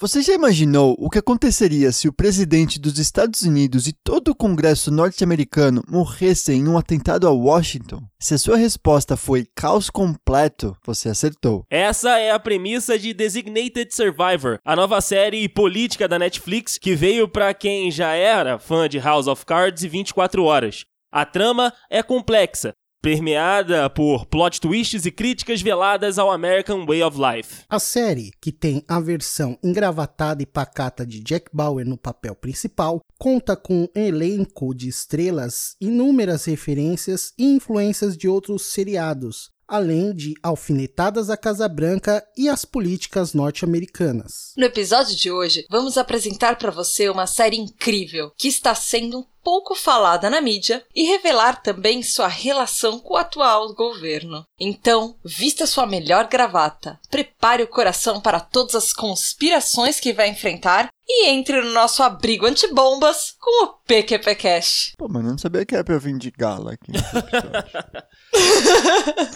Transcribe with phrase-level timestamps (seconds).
[0.00, 4.34] Você já imaginou o que aconteceria se o presidente dos Estados Unidos e todo o
[4.34, 8.02] Congresso norte-americano morressem em um atentado a Washington?
[8.16, 11.64] Se a sua resposta foi caos completo, você acertou.
[11.68, 17.28] Essa é a premissa de Designated Survivor, a nova série política da Netflix que veio
[17.28, 20.84] para quem já era fã de House of Cards e 24 horas.
[21.10, 27.18] A trama é complexa, permeada por plot twists e críticas veladas ao American Way of
[27.18, 27.64] Life.
[27.68, 33.00] A série, que tem a versão engravatada e pacata de Jack Bauer no papel principal,
[33.18, 40.34] conta com um elenco de estrelas, inúmeras referências e influências de outros seriados, além de
[40.42, 44.52] alfinetadas à Casa Branca e às políticas norte-americanas.
[44.56, 49.74] No episódio de hoje, vamos apresentar para você uma série incrível que está sendo pouco
[49.74, 54.44] falada na mídia e revelar também sua relação com o atual governo.
[54.60, 60.90] Então, vista sua melhor gravata, prepare o coração para todas as conspirações que vai enfrentar
[61.08, 64.92] e entre no nosso abrigo antibombas com o PQP Cash.
[64.98, 66.92] Pô, mas eu não sabia que era pra eu vir de gala aqui.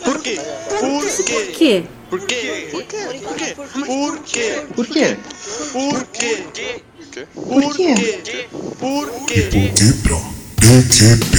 [0.05, 0.36] Por quê?
[0.79, 1.84] Por quê?
[2.11, 2.69] Por quê?
[2.70, 3.08] Por quê?
[3.14, 3.55] Por quê?
[3.55, 3.86] Por quê?
[3.95, 4.67] Por quê?
[4.75, 5.17] Por quê?
[5.73, 6.36] Por quê?
[6.36, 6.92] Por quê?
[7.12, 7.28] Quebra
[10.56, 11.36] PQP.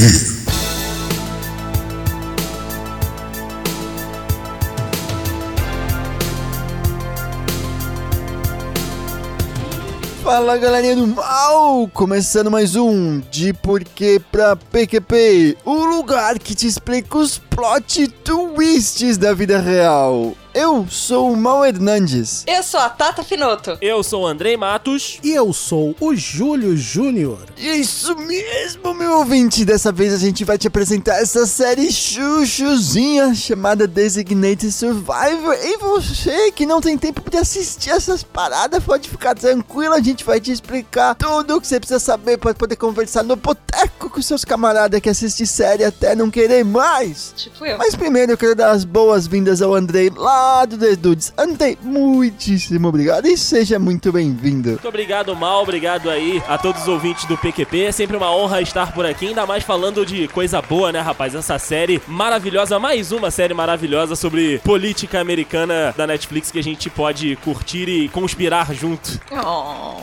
[10.23, 11.89] Fala galerinha do mal!
[11.91, 19.17] Começando mais um de Porquê pra PQP, o lugar que te explica os plot twists
[19.17, 20.35] da vida real.
[20.53, 22.43] Eu sou o Mal Hernandes.
[22.45, 23.75] Eu sou a Tata Finoto.
[23.81, 25.17] Eu sou o Andrei Matos.
[25.23, 27.39] E eu sou o Júlio Júnior.
[27.57, 29.65] Isso mesmo, meu ouvinte!
[29.65, 35.57] Dessa vez a gente vai te apresentar essa série chuchuzinha chamada Designated Survivor.
[35.59, 40.23] E você que não tem tempo de assistir essas paradas, pode ficar tranquilo, a gente
[40.23, 44.21] vai te explicar tudo o que você precisa saber para poder conversar no boteco com
[44.21, 47.33] seus camaradas que assistem série até não querer mais.
[47.35, 47.79] Tipo eu.
[47.79, 51.33] Mas primeiro eu quero dar as boas-vindas ao Andrei lá do The Dudes.
[51.37, 54.71] Andrei, muitíssimo obrigado e seja muito bem-vindo.
[54.71, 55.63] Muito obrigado, Mal.
[55.63, 57.85] Obrigado aí a todos os ouvintes do PQP.
[57.85, 61.33] É sempre uma honra estar por aqui, ainda mais falando de coisa boa, né, rapaz?
[61.35, 66.89] Essa série maravilhosa, mais uma série maravilhosa sobre política americana da Netflix que a gente
[66.89, 69.19] pode curtir e conspirar junto.
[69.31, 70.01] Oh,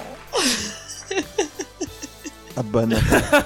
[2.57, 2.97] A banda.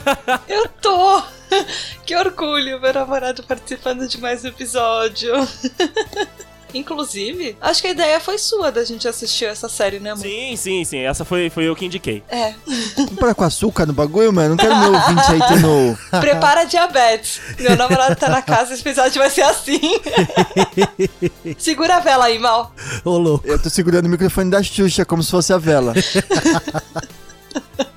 [0.49, 1.23] eu tô!
[2.05, 5.33] Que orgulho, meu namorado participando de mais um episódio.
[6.75, 10.23] Inclusive, acho que a ideia foi sua da gente assistir essa série, né, amor?
[10.23, 10.99] Sim, sim, sim.
[10.99, 12.23] Essa foi, foi eu que indiquei.
[12.29, 12.55] É.
[13.19, 14.51] Parar com açúcar no bagulho, mano?
[14.51, 15.97] Não quero meu ouvinte aí tendo.
[16.21, 17.41] Prepara diabetes.
[17.59, 19.81] Meu namorado tá na casa, esse episódio vai ser assim.
[21.57, 22.75] Segura a vela aí, mal.
[23.05, 23.47] Ô, louco.
[23.47, 25.95] Eu tô segurando o microfone da Xuxa como se fosse a vela.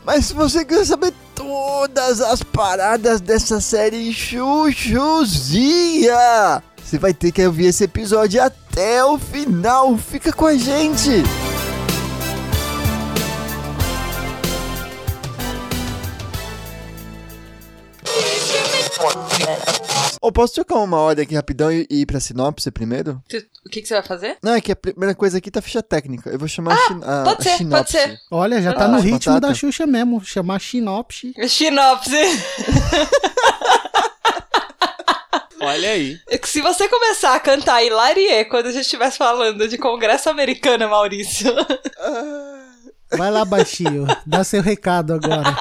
[0.05, 6.13] Mas se você quer saber todas as paradas dessa série chuchuzinha,
[6.81, 8.66] você vai ter que ouvir esse episódio até
[9.03, 9.97] o final.
[9.97, 11.23] Fica com a gente!
[20.21, 23.21] Ô, posso trocar uma ordem aqui rapidão e ir pra sinopse primeiro?
[23.65, 24.37] O que, que você vai fazer?
[24.41, 26.29] Não, é que a primeira coisa aqui tá ficha técnica.
[26.29, 27.91] Eu vou chamar a, chin- a, pode a ser, pode sinopse.
[27.91, 28.17] ser.
[28.31, 29.11] Olha, já tá Ah, no batata.
[29.13, 30.23] ritmo da Xuxa mesmo.
[30.25, 31.33] Chamar Sinopse.
[31.47, 32.11] Sinopse.
[35.67, 36.17] Olha aí.
[36.29, 40.29] É que Se você começar a cantar Hilarie quando a gente estiver falando de Congresso
[40.29, 41.53] Americano, Maurício.
[43.11, 44.07] Vai lá, baixinho.
[44.25, 45.55] Dá seu recado agora.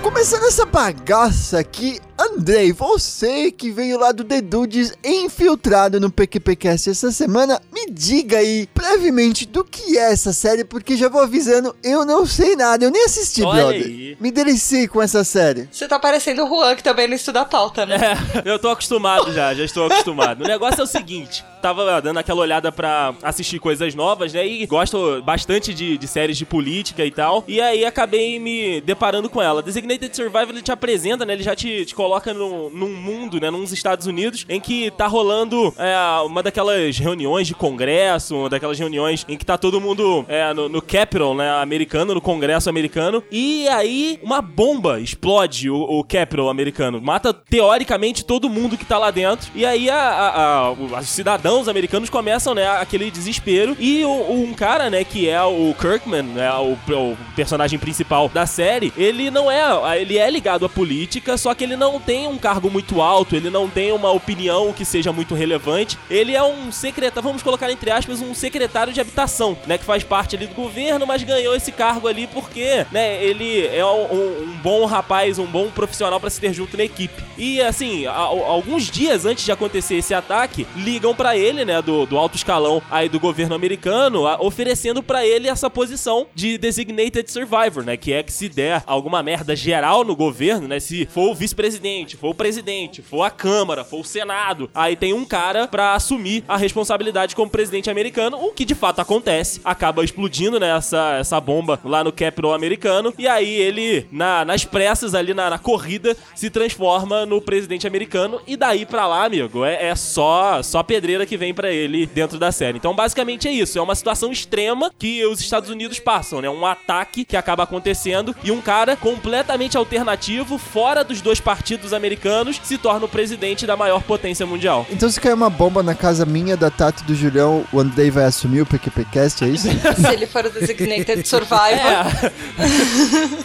[0.00, 2.00] Começando essa bagaça aqui,
[2.36, 8.38] Andrei, você que veio lá do The Dudes infiltrado no PQPcast essa semana, me diga
[8.38, 12.84] aí brevemente do que é essa série, porque já vou avisando, eu não sei nada,
[12.84, 13.84] eu nem assisti, Olha brother.
[13.84, 14.16] aí.
[14.20, 15.68] Me deliciei com essa série.
[15.72, 17.98] Você tá parecendo o Juan, que também não estuda a pauta, né?
[18.44, 20.44] É, eu tô acostumado já, já estou acostumado.
[20.44, 24.46] O negócio é o seguinte: tava dando aquela olhada pra assistir coisas novas, né?
[24.46, 27.44] E gosto bastante de, de séries de política e tal.
[27.48, 29.62] E aí acabei me deparando com ela.
[29.62, 31.32] Designated Survivor ele te apresenta, né?
[31.32, 33.50] Ele já te, te coloca num, num mundo, né?
[33.50, 38.78] Nos Estados Unidos, em que tá rolando é, uma daquelas reuniões de congresso, uma daquelas
[38.78, 41.50] reuniões em que tá todo mundo é, no, no Capitol, né?
[41.60, 43.22] Americano, no Congresso americano.
[43.30, 47.00] E aí uma bomba explode o, o Capitol americano.
[47.00, 49.50] Mata, teoricamente, todo mundo que tá lá dentro.
[49.54, 53.76] E aí a, os cidadãos cidadãos americanos começam, né, aquele desespero.
[53.78, 58.46] E o- um cara, né, que é o Kirkman, né, o, o personagem principal da
[58.46, 59.60] série, ele não é.
[60.00, 63.50] Ele é ligado à política, só que ele não tem um cargo muito alto, ele
[63.50, 65.98] não tem uma opinião que seja muito relevante.
[66.10, 70.02] Ele é um secretário, vamos colocar entre aspas, um secretário de habitação, né, que faz
[70.04, 74.56] parte ali do governo, mas ganhou esse cargo ali porque, né, ele é um, um
[74.62, 77.22] bom rapaz, um bom profissional pra se ter junto na equipe.
[77.38, 81.80] E assim, a- a- alguns dias antes de acontecer esse ataque, ligam pra ele, né,
[81.82, 86.58] do, do alto escalão aí do governo americano, a- oferecendo pra ele essa posição de
[86.58, 91.06] designated survivor, né, que é que se der alguma merda geral no governo, né, se
[91.06, 95.24] for o vice-presidente, for o presidente, for a Câmara, for o Senado, aí tem um
[95.24, 99.60] cara pra assumir a responsabilidade como presidente americano, o que de fato acontece.
[99.64, 104.64] Acaba explodindo, né, essa, essa bomba lá no Capitol americano, e aí ele, na, nas
[104.64, 109.64] pressas ali, na, na corrida, se transforma no presidente americano, e daí pra lá, amigo,
[109.64, 112.78] é, é só, só pedreira que vem pra ele dentro da série.
[112.78, 116.66] Então, basicamente é isso, é uma situação extrema que os Estados Unidos passam, né, um
[116.66, 122.78] ataque que acaba acontecendo, e um cara completamente alternativo, fora dos dois partidos americanos, se
[122.78, 124.86] torna o presidente da maior potência mundial.
[124.90, 128.10] Então se cair uma bomba na casa minha, da Tati e do Julião, o Andrei
[128.10, 129.68] vai assumir o PQPcast, é isso?
[129.70, 131.58] Se ele for o Designated Survivor.
[131.58, 132.32] É.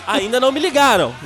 [0.08, 1.14] Ainda não me ligaram.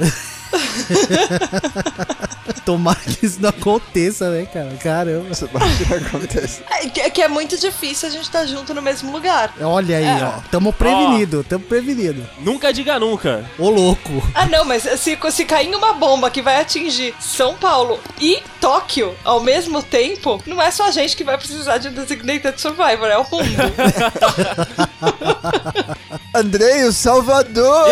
[2.66, 4.69] Tomara que isso não aconteça, né, cara?
[4.81, 5.28] Caramba.
[5.31, 6.63] Isso vai acontecer.
[6.72, 9.54] É que- que é muito difícil a gente estar junto no mesmo lugar.
[9.62, 10.24] Olha aí, É.
[10.24, 10.40] ó.
[10.51, 12.28] Tamo prevenido, tamo prevenido.
[12.40, 13.46] Nunca diga nunca.
[13.57, 14.10] Ô, louco.
[14.34, 19.16] Ah, não, mas se, se cair uma bomba que vai atingir São Paulo e Tóquio
[19.24, 23.07] ao mesmo tempo, não é só a gente que vai precisar de um Designated Survivor,
[23.07, 23.40] é o mundo.
[26.34, 27.88] Andrei, o Salvador!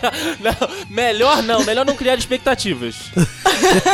[0.40, 0.54] Não,
[0.88, 2.96] melhor não, melhor não criar expectativas.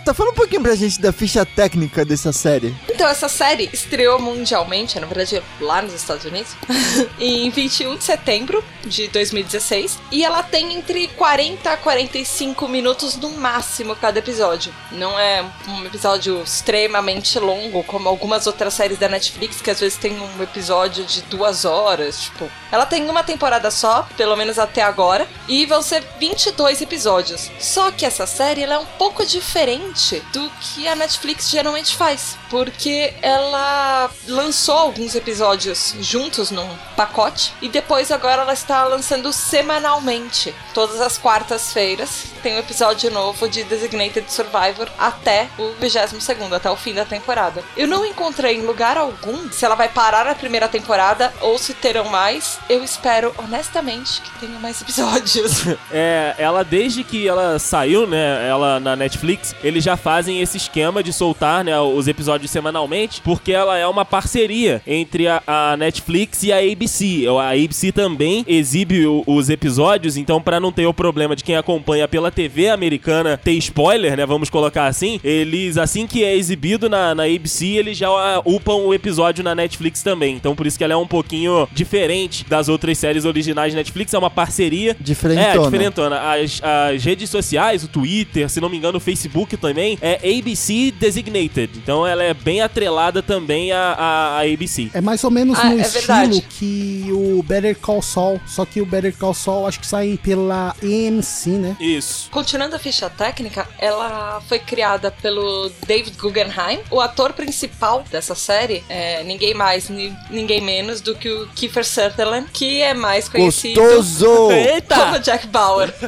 [0.00, 2.74] Tá, fala um pouquinho pra gente da ficha técnica dessa série.
[2.90, 6.50] Então, essa série estreou mundialmente, na verdade, lá nos Estados Unidos,
[7.20, 10.00] em 21 de setembro de 2016.
[10.10, 14.74] E ela tem entre 40 a 45 minutos no máximo cada episódio.
[14.90, 19.96] Não é um episódio extremamente longo, como algumas outras séries da Netflix, que às vezes
[19.96, 22.20] tem um episódio de duas horas.
[22.20, 27.48] Tipo, ela tem uma temporada só, pelo menos até agora, e vão ser 22 episódios.
[27.60, 29.83] Só que essa série ela é um pouco diferente
[30.32, 37.68] do que a Netflix geralmente faz, porque ela lançou alguns episódios juntos num pacote e
[37.68, 40.54] depois agora ela está lançando semanalmente.
[40.72, 46.76] Todas as quartas-feiras tem um episódio novo de Designated Survivor até o 22 até o
[46.76, 47.62] fim da temporada.
[47.76, 51.74] Eu não encontrei em lugar algum se ela vai parar a primeira temporada ou se
[51.74, 52.58] terão mais.
[52.68, 55.64] Eu espero honestamente que tenha mais episódios.
[55.90, 61.02] É, ela desde que ela saiu, né, ela na Netflix, eles já fazem esse esquema
[61.02, 66.42] de soltar, né, os episódios semanalmente, porque ela é uma parceria entre a, a Netflix
[66.42, 67.24] e a ABC.
[67.40, 71.56] A ABC também exibe o- os episódios, então pra não ter o problema de quem
[71.56, 76.88] acompanha pela TV americana ter spoiler, né, vamos colocar assim, eles assim que é exibido
[76.88, 78.08] na, na ABC, eles já
[78.44, 80.34] upam o episódio na Netflix também.
[80.36, 84.18] Então por isso que ela é um pouquinho diferente das outras séries originais Netflix, é
[84.18, 85.46] uma parceria Diferentona.
[85.48, 86.20] é, diferentona.
[86.20, 90.92] As, as redes sociais, o Twitter, se não me engano, o Facebook também, é ABC
[90.98, 91.70] Designated.
[91.76, 94.90] Então ela é bem atrelada também à, à, à ABC.
[94.94, 96.40] É mais ou menos Ah, no é estilo verdade.
[96.58, 100.74] que o Better Call Saul, só que o Better Call Saul acho que sai pela
[100.82, 101.76] AMC, né?
[101.80, 102.28] Isso.
[102.30, 106.80] Continuando a ficha técnica, ela foi criada pelo David Guggenheim.
[106.90, 111.84] O ator principal dessa série é ninguém mais, ni- ninguém menos do que o Kiefer
[111.84, 114.50] Sutherland, que é mais conhecido Gostoso!
[114.52, 114.94] Eita!
[114.96, 115.92] como Jack Bauer.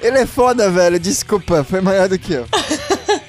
[0.00, 0.98] Ele é foda, velho.
[0.98, 1.25] Desculpa,
[1.64, 2.46] foi maior do que eu.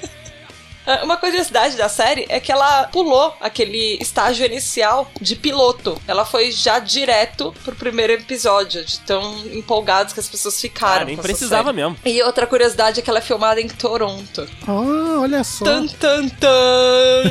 [1.02, 6.00] Uma curiosidade da série é que ela pulou aquele estágio inicial de piloto.
[6.08, 11.02] Ela foi já direto pro primeiro episódio, de tão empolgados que as pessoas ficaram.
[11.02, 11.76] Ah, nem com essa precisava série.
[11.76, 11.96] mesmo.
[12.06, 14.48] E outra curiosidade é que ela é filmada em Toronto.
[14.66, 15.66] Ah, olha só.
[15.66, 17.22] Tan, tan, tan.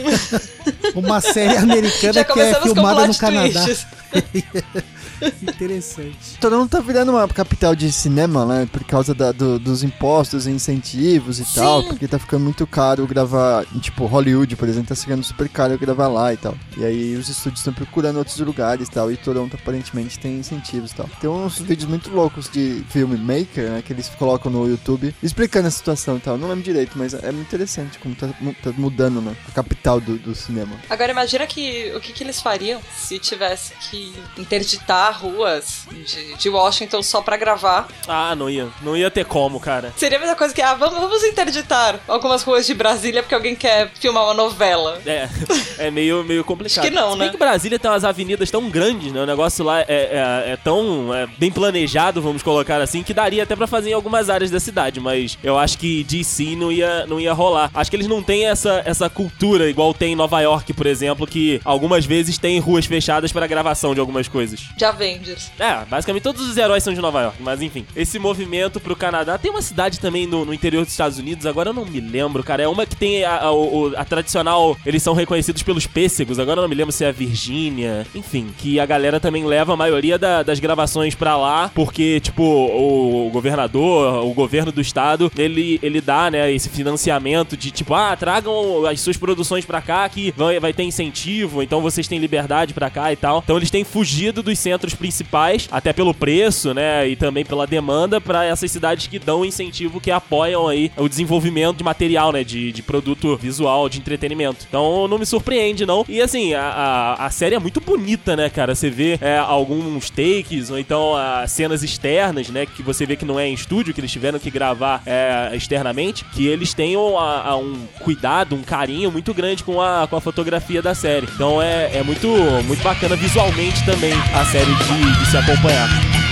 [0.94, 3.66] Uma série americana Já que é começamos com filmada no Canadá.
[5.42, 6.38] Interessante.
[6.40, 8.68] Toronto tá virando uma capital de cinema, né?
[8.72, 11.56] Por causa da- do- dos impostos e incentivos e Sim.
[11.56, 11.84] tal.
[11.84, 13.66] Porque tá ficando muito caro gravar.
[13.82, 16.56] Tipo, Hollywood, por exemplo, tá ficando super caro gravar lá e tal.
[16.78, 19.12] E aí os estúdios estão procurando outros lugares e tal.
[19.12, 21.10] E Toronto aparentemente tem incentivos e tal.
[21.20, 23.82] Tem uns vídeos muito loucos de filmmaker, né?
[23.86, 26.38] Que eles colocam no YouTube explicando a situação e tal.
[26.38, 29.36] Não lembro direito, mas é muito interessante como tá, tá mudando, né?
[29.48, 30.76] A capital do, do cinema.
[30.90, 36.36] Agora imagina que o que, que eles fariam se tivesse que interditar interditar ruas de,
[36.36, 37.88] de Washington só pra gravar.
[38.08, 38.68] Ah, não ia.
[38.82, 39.94] Não ia ter como, cara.
[39.96, 43.56] Seria a mesma coisa que, ah, vamos, vamos interditar algumas ruas de Brasília porque alguém
[43.56, 45.02] quer filmar uma novela.
[45.06, 45.30] É,
[45.78, 46.80] é meio, meio complicado.
[46.80, 47.32] Acho que não, Se bem né?
[47.32, 49.22] que Brasília tem umas avenidas tão grandes, né?
[49.22, 53.44] O negócio lá é, é, é tão é, bem planejado, vamos colocar assim, que daria
[53.44, 57.06] até pra fazer em algumas áreas da cidade, mas eu acho que DC não ia,
[57.06, 57.70] não ia rolar.
[57.74, 61.28] Acho que eles não têm essa, essa cultura igual tem em Nova York, por exemplo,
[61.28, 64.60] que algumas vezes tem ruas fechadas para gravação de algumas coisas.
[64.76, 65.52] De Avengers.
[65.60, 67.86] É, basicamente todos os heróis são de Nova York, mas enfim.
[67.96, 69.38] Esse movimento pro Canadá.
[69.38, 72.44] Tem uma cidade também no, no interior dos Estados Unidos, agora eu não me lembro,
[72.44, 72.64] cara.
[72.64, 74.76] É uma que tem a, a- o- a tradicional.
[74.86, 78.06] Eles são reconhecidos pelos pêssegos, agora eu não me lembro se é a Virgínia.
[78.16, 82.44] Enfim, que a galera também leva a maioria da- das gravações pra lá, porque, tipo,
[82.44, 88.16] o, governador, o governo do estado, ele, ele dá, né, esse financiamento de tipo, ah,
[88.16, 92.74] tragam as suas produções pra cá que vai, vai ter incentivo, então vocês têm liberdade
[92.74, 93.42] pra cá e tal.
[93.44, 98.20] Então eles têm fugido dos centros principais, até pelo preço, né, e também pela demanda,
[98.22, 102.72] pra essas cidades que dão incentivo, que apoiam aí o desenvolvimento de material, né, de,
[102.72, 104.66] de produto visual, de entretenimento.
[104.68, 106.06] Então não me surpreende, não.
[106.08, 108.74] E assim, a, a, a série é muito bonita, né, cara?
[108.76, 113.26] Você vê é, alguns takes, ou então ah, cenas externas, né, que você vê que
[113.26, 116.74] não é em estúdio, que eles tiveram que gravar é, externamente, que eles
[117.18, 121.28] a- a- um cuidado, um carinho muito grande com a, com a fotografia da série.
[121.34, 122.28] Então é, é muito,
[122.66, 126.27] muito bacana visualmente também a série de, de se acompanhar.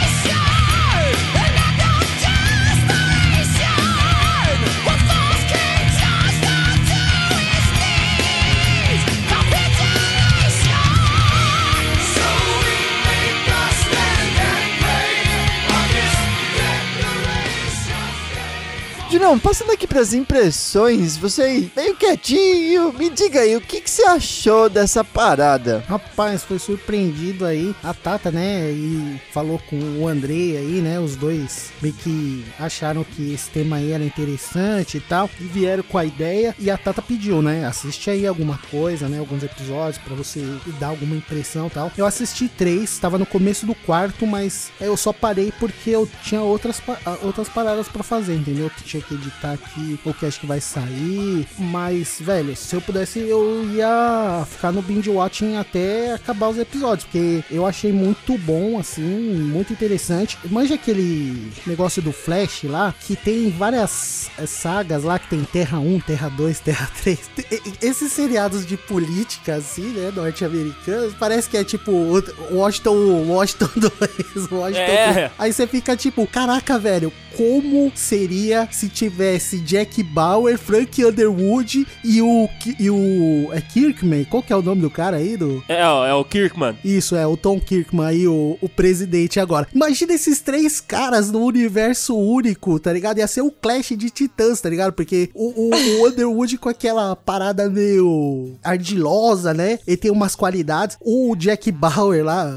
[19.10, 23.90] Julião, passando aqui pras impressões, você aí, meio quietinho, me diga aí, o que, que
[23.90, 25.84] você achou dessa parada?
[25.88, 27.74] Rapaz, foi surpreendido aí.
[27.84, 28.70] A Tata, né?
[28.72, 31.00] E falou com o Andrei aí, né?
[31.00, 35.30] Os dois meio que acharam que esse tema aí era interessante e tal.
[35.40, 36.56] E vieram com a ideia.
[36.58, 37.66] E a Tata pediu, né?
[37.66, 39.20] Assiste aí alguma coisa, né?
[39.20, 40.44] Alguns episódios pra você
[40.80, 41.92] dar alguma impressão e tal.
[41.96, 46.42] Eu assisti três, tava no começo do quarto, mas eu só parei porque eu tinha
[46.42, 46.82] outras,
[47.22, 48.70] outras paradas pra fazer, entendeu?
[48.70, 51.48] Que tinha que editar aqui o que acho que vai sair.
[51.58, 57.06] Mas, velho, se eu pudesse, eu ia ficar no binge watching até acabar os episódios,
[57.06, 60.38] porque eu achei muito bom, assim, muito interessante.
[60.50, 65.80] Manja aquele negócio do Flash lá, que tem várias eh, sagas lá, que tem Terra
[65.80, 67.20] 1, Terra 2, Terra 3.
[67.52, 72.22] E- e- Esses seriados de política, assim, né, norte-americanos, parece que é tipo o
[72.52, 75.14] Washington, Washington 2, Washington É.
[75.14, 75.32] 3.
[75.38, 82.22] Aí você fica tipo, caraca, velho, como seria se tivesse Jack Bauer, Frank Underwood e
[82.22, 82.50] o,
[82.80, 84.24] e o é Kirkman?
[84.26, 85.36] Qual que é o nome do cara aí?
[85.36, 85.64] Do...
[85.68, 86.78] É, é o Kirkman.
[86.84, 89.68] Isso, é o Tom Kirkman aí, o, o presidente agora.
[89.74, 93.18] Imagina esses três caras no universo único, tá ligado?
[93.18, 94.94] Ia ser um clash de titãs, tá ligado?
[94.94, 99.80] Porque o, o, o Underwood com aquela parada meio ardilosa, né?
[99.86, 100.98] Ele tem umas qualidades.
[101.02, 102.50] O Jack Bauer lá,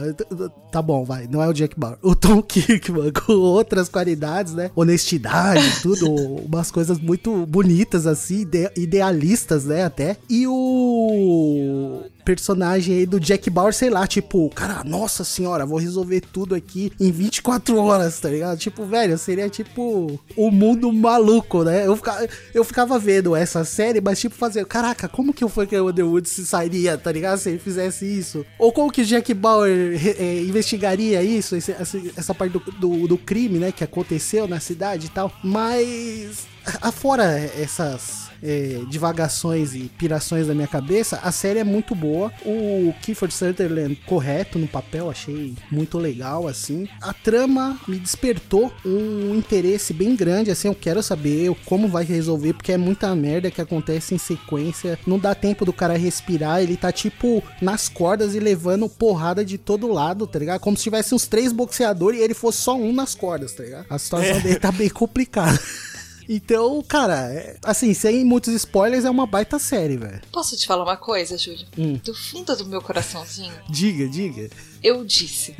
[0.70, 1.98] tá bom, vai, não é o Jack Bauer.
[2.02, 4.67] O Tom Kirkman com outras qualidades, né?
[4.74, 10.16] Honestidade, tudo, umas coisas muito bonitas assim, ide- idealistas, né, até.
[10.28, 16.20] E o personagem aí do Jack Bauer, sei lá, tipo, cara, nossa senhora, vou resolver
[16.20, 18.58] tudo aqui em 24 horas, tá ligado?
[18.58, 21.86] Tipo, velho, seria tipo o mundo maluco, né?
[21.86, 25.74] Eu ficava, eu ficava vendo essa série, mas tipo, fazer, caraca, como que foi que
[25.78, 27.38] o Underwood se sairia, tá ligado?
[27.38, 28.44] Se ele fizesse isso?
[28.58, 33.08] Ou como que o Jack Bauer é, investigaria isso, esse- essa, essa parte do, do,
[33.08, 35.32] do crime, né, que aconteceu na cidade e tal.
[35.42, 36.46] Mas,
[36.80, 42.32] afora essas é, divagações e pirações da minha cabeça, a série é muito boa.
[42.44, 46.88] O Kiefer Sutherland correto no papel, achei muito legal, assim.
[47.00, 52.54] A trama me despertou um interesse bem grande, assim, eu quero saber como vai resolver,
[52.54, 54.98] porque é muita merda que acontece em sequência.
[55.06, 59.58] Não dá tempo do cara respirar, ele tá, tipo, nas cordas e levando porrada de
[59.58, 60.60] todo lado, tá ligado?
[60.60, 63.86] Como se tivesse uns três boxeadores e ele fosse só um nas cordas, tá ligado?
[63.90, 65.58] A situação dele tá bem complicada.
[66.28, 70.20] Então, cara, é- assim, sem muitos spoilers, é uma baita série, velho.
[70.30, 71.66] Posso te falar uma coisa, Júlio?
[71.78, 71.98] Hum.
[72.04, 74.50] Do fundo do meu coraçãozinho, Diga, diga.
[74.82, 75.54] eu disse.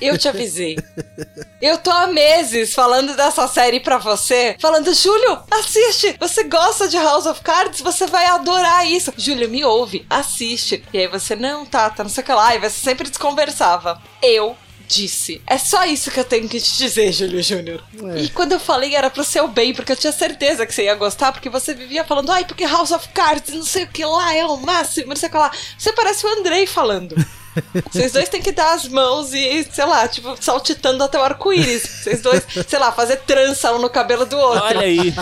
[0.00, 0.76] Eu te avisei.
[1.62, 6.16] Eu tô há meses falando dessa série pra você, falando, Júlio, assiste!
[6.20, 7.80] Você gosta de House of Cards?
[7.80, 9.12] Você vai adorar isso.
[9.16, 10.84] Júlio, me ouve, assiste.
[10.92, 14.02] E aí você, não, Tata, não sei o que lá, e você sempre desconversava.
[14.20, 15.40] Eu disse.
[15.46, 17.82] É só isso que eu tenho que te dizer, Júlio Júnior.
[18.14, 18.22] É.
[18.22, 20.94] E quando eu falei era pro seu bem, porque eu tinha certeza que você ia
[20.94, 24.34] gostar, porque você vivia falando, ai, porque House of Cards, não sei o que lá,
[24.34, 25.50] é o máximo, não sei o que lá.
[25.76, 27.14] Você parece o Andrei falando.
[27.90, 31.82] Vocês dois têm que dar as mãos e, sei lá, tipo, saltitando até o arco-íris.
[31.82, 34.64] Vocês dois, sei lá, fazer trança um no cabelo do outro.
[34.64, 35.14] Olha aí,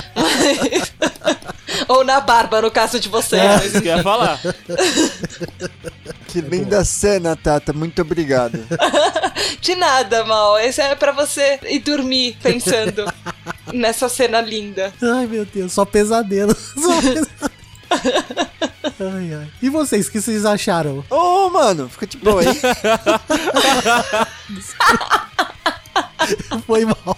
[1.89, 3.43] Ou na barba, no caso de vocês.
[3.43, 4.41] é isso que eu ia falar.
[6.29, 7.73] Que linda cena, Tata.
[7.73, 8.59] Muito obrigado.
[9.61, 10.59] De nada, Mal.
[10.59, 13.05] Esse é pra você ir dormir pensando
[13.73, 14.93] nessa cena linda.
[15.03, 16.55] Ai, meu Deus, só pesadelo.
[16.75, 17.54] Só pesadelo.
[17.91, 19.49] Ai, ai.
[19.61, 21.05] E vocês, o que vocês acharam?
[21.11, 22.55] Ô, mano, fica de boa, hein?
[26.67, 27.17] Foi mal.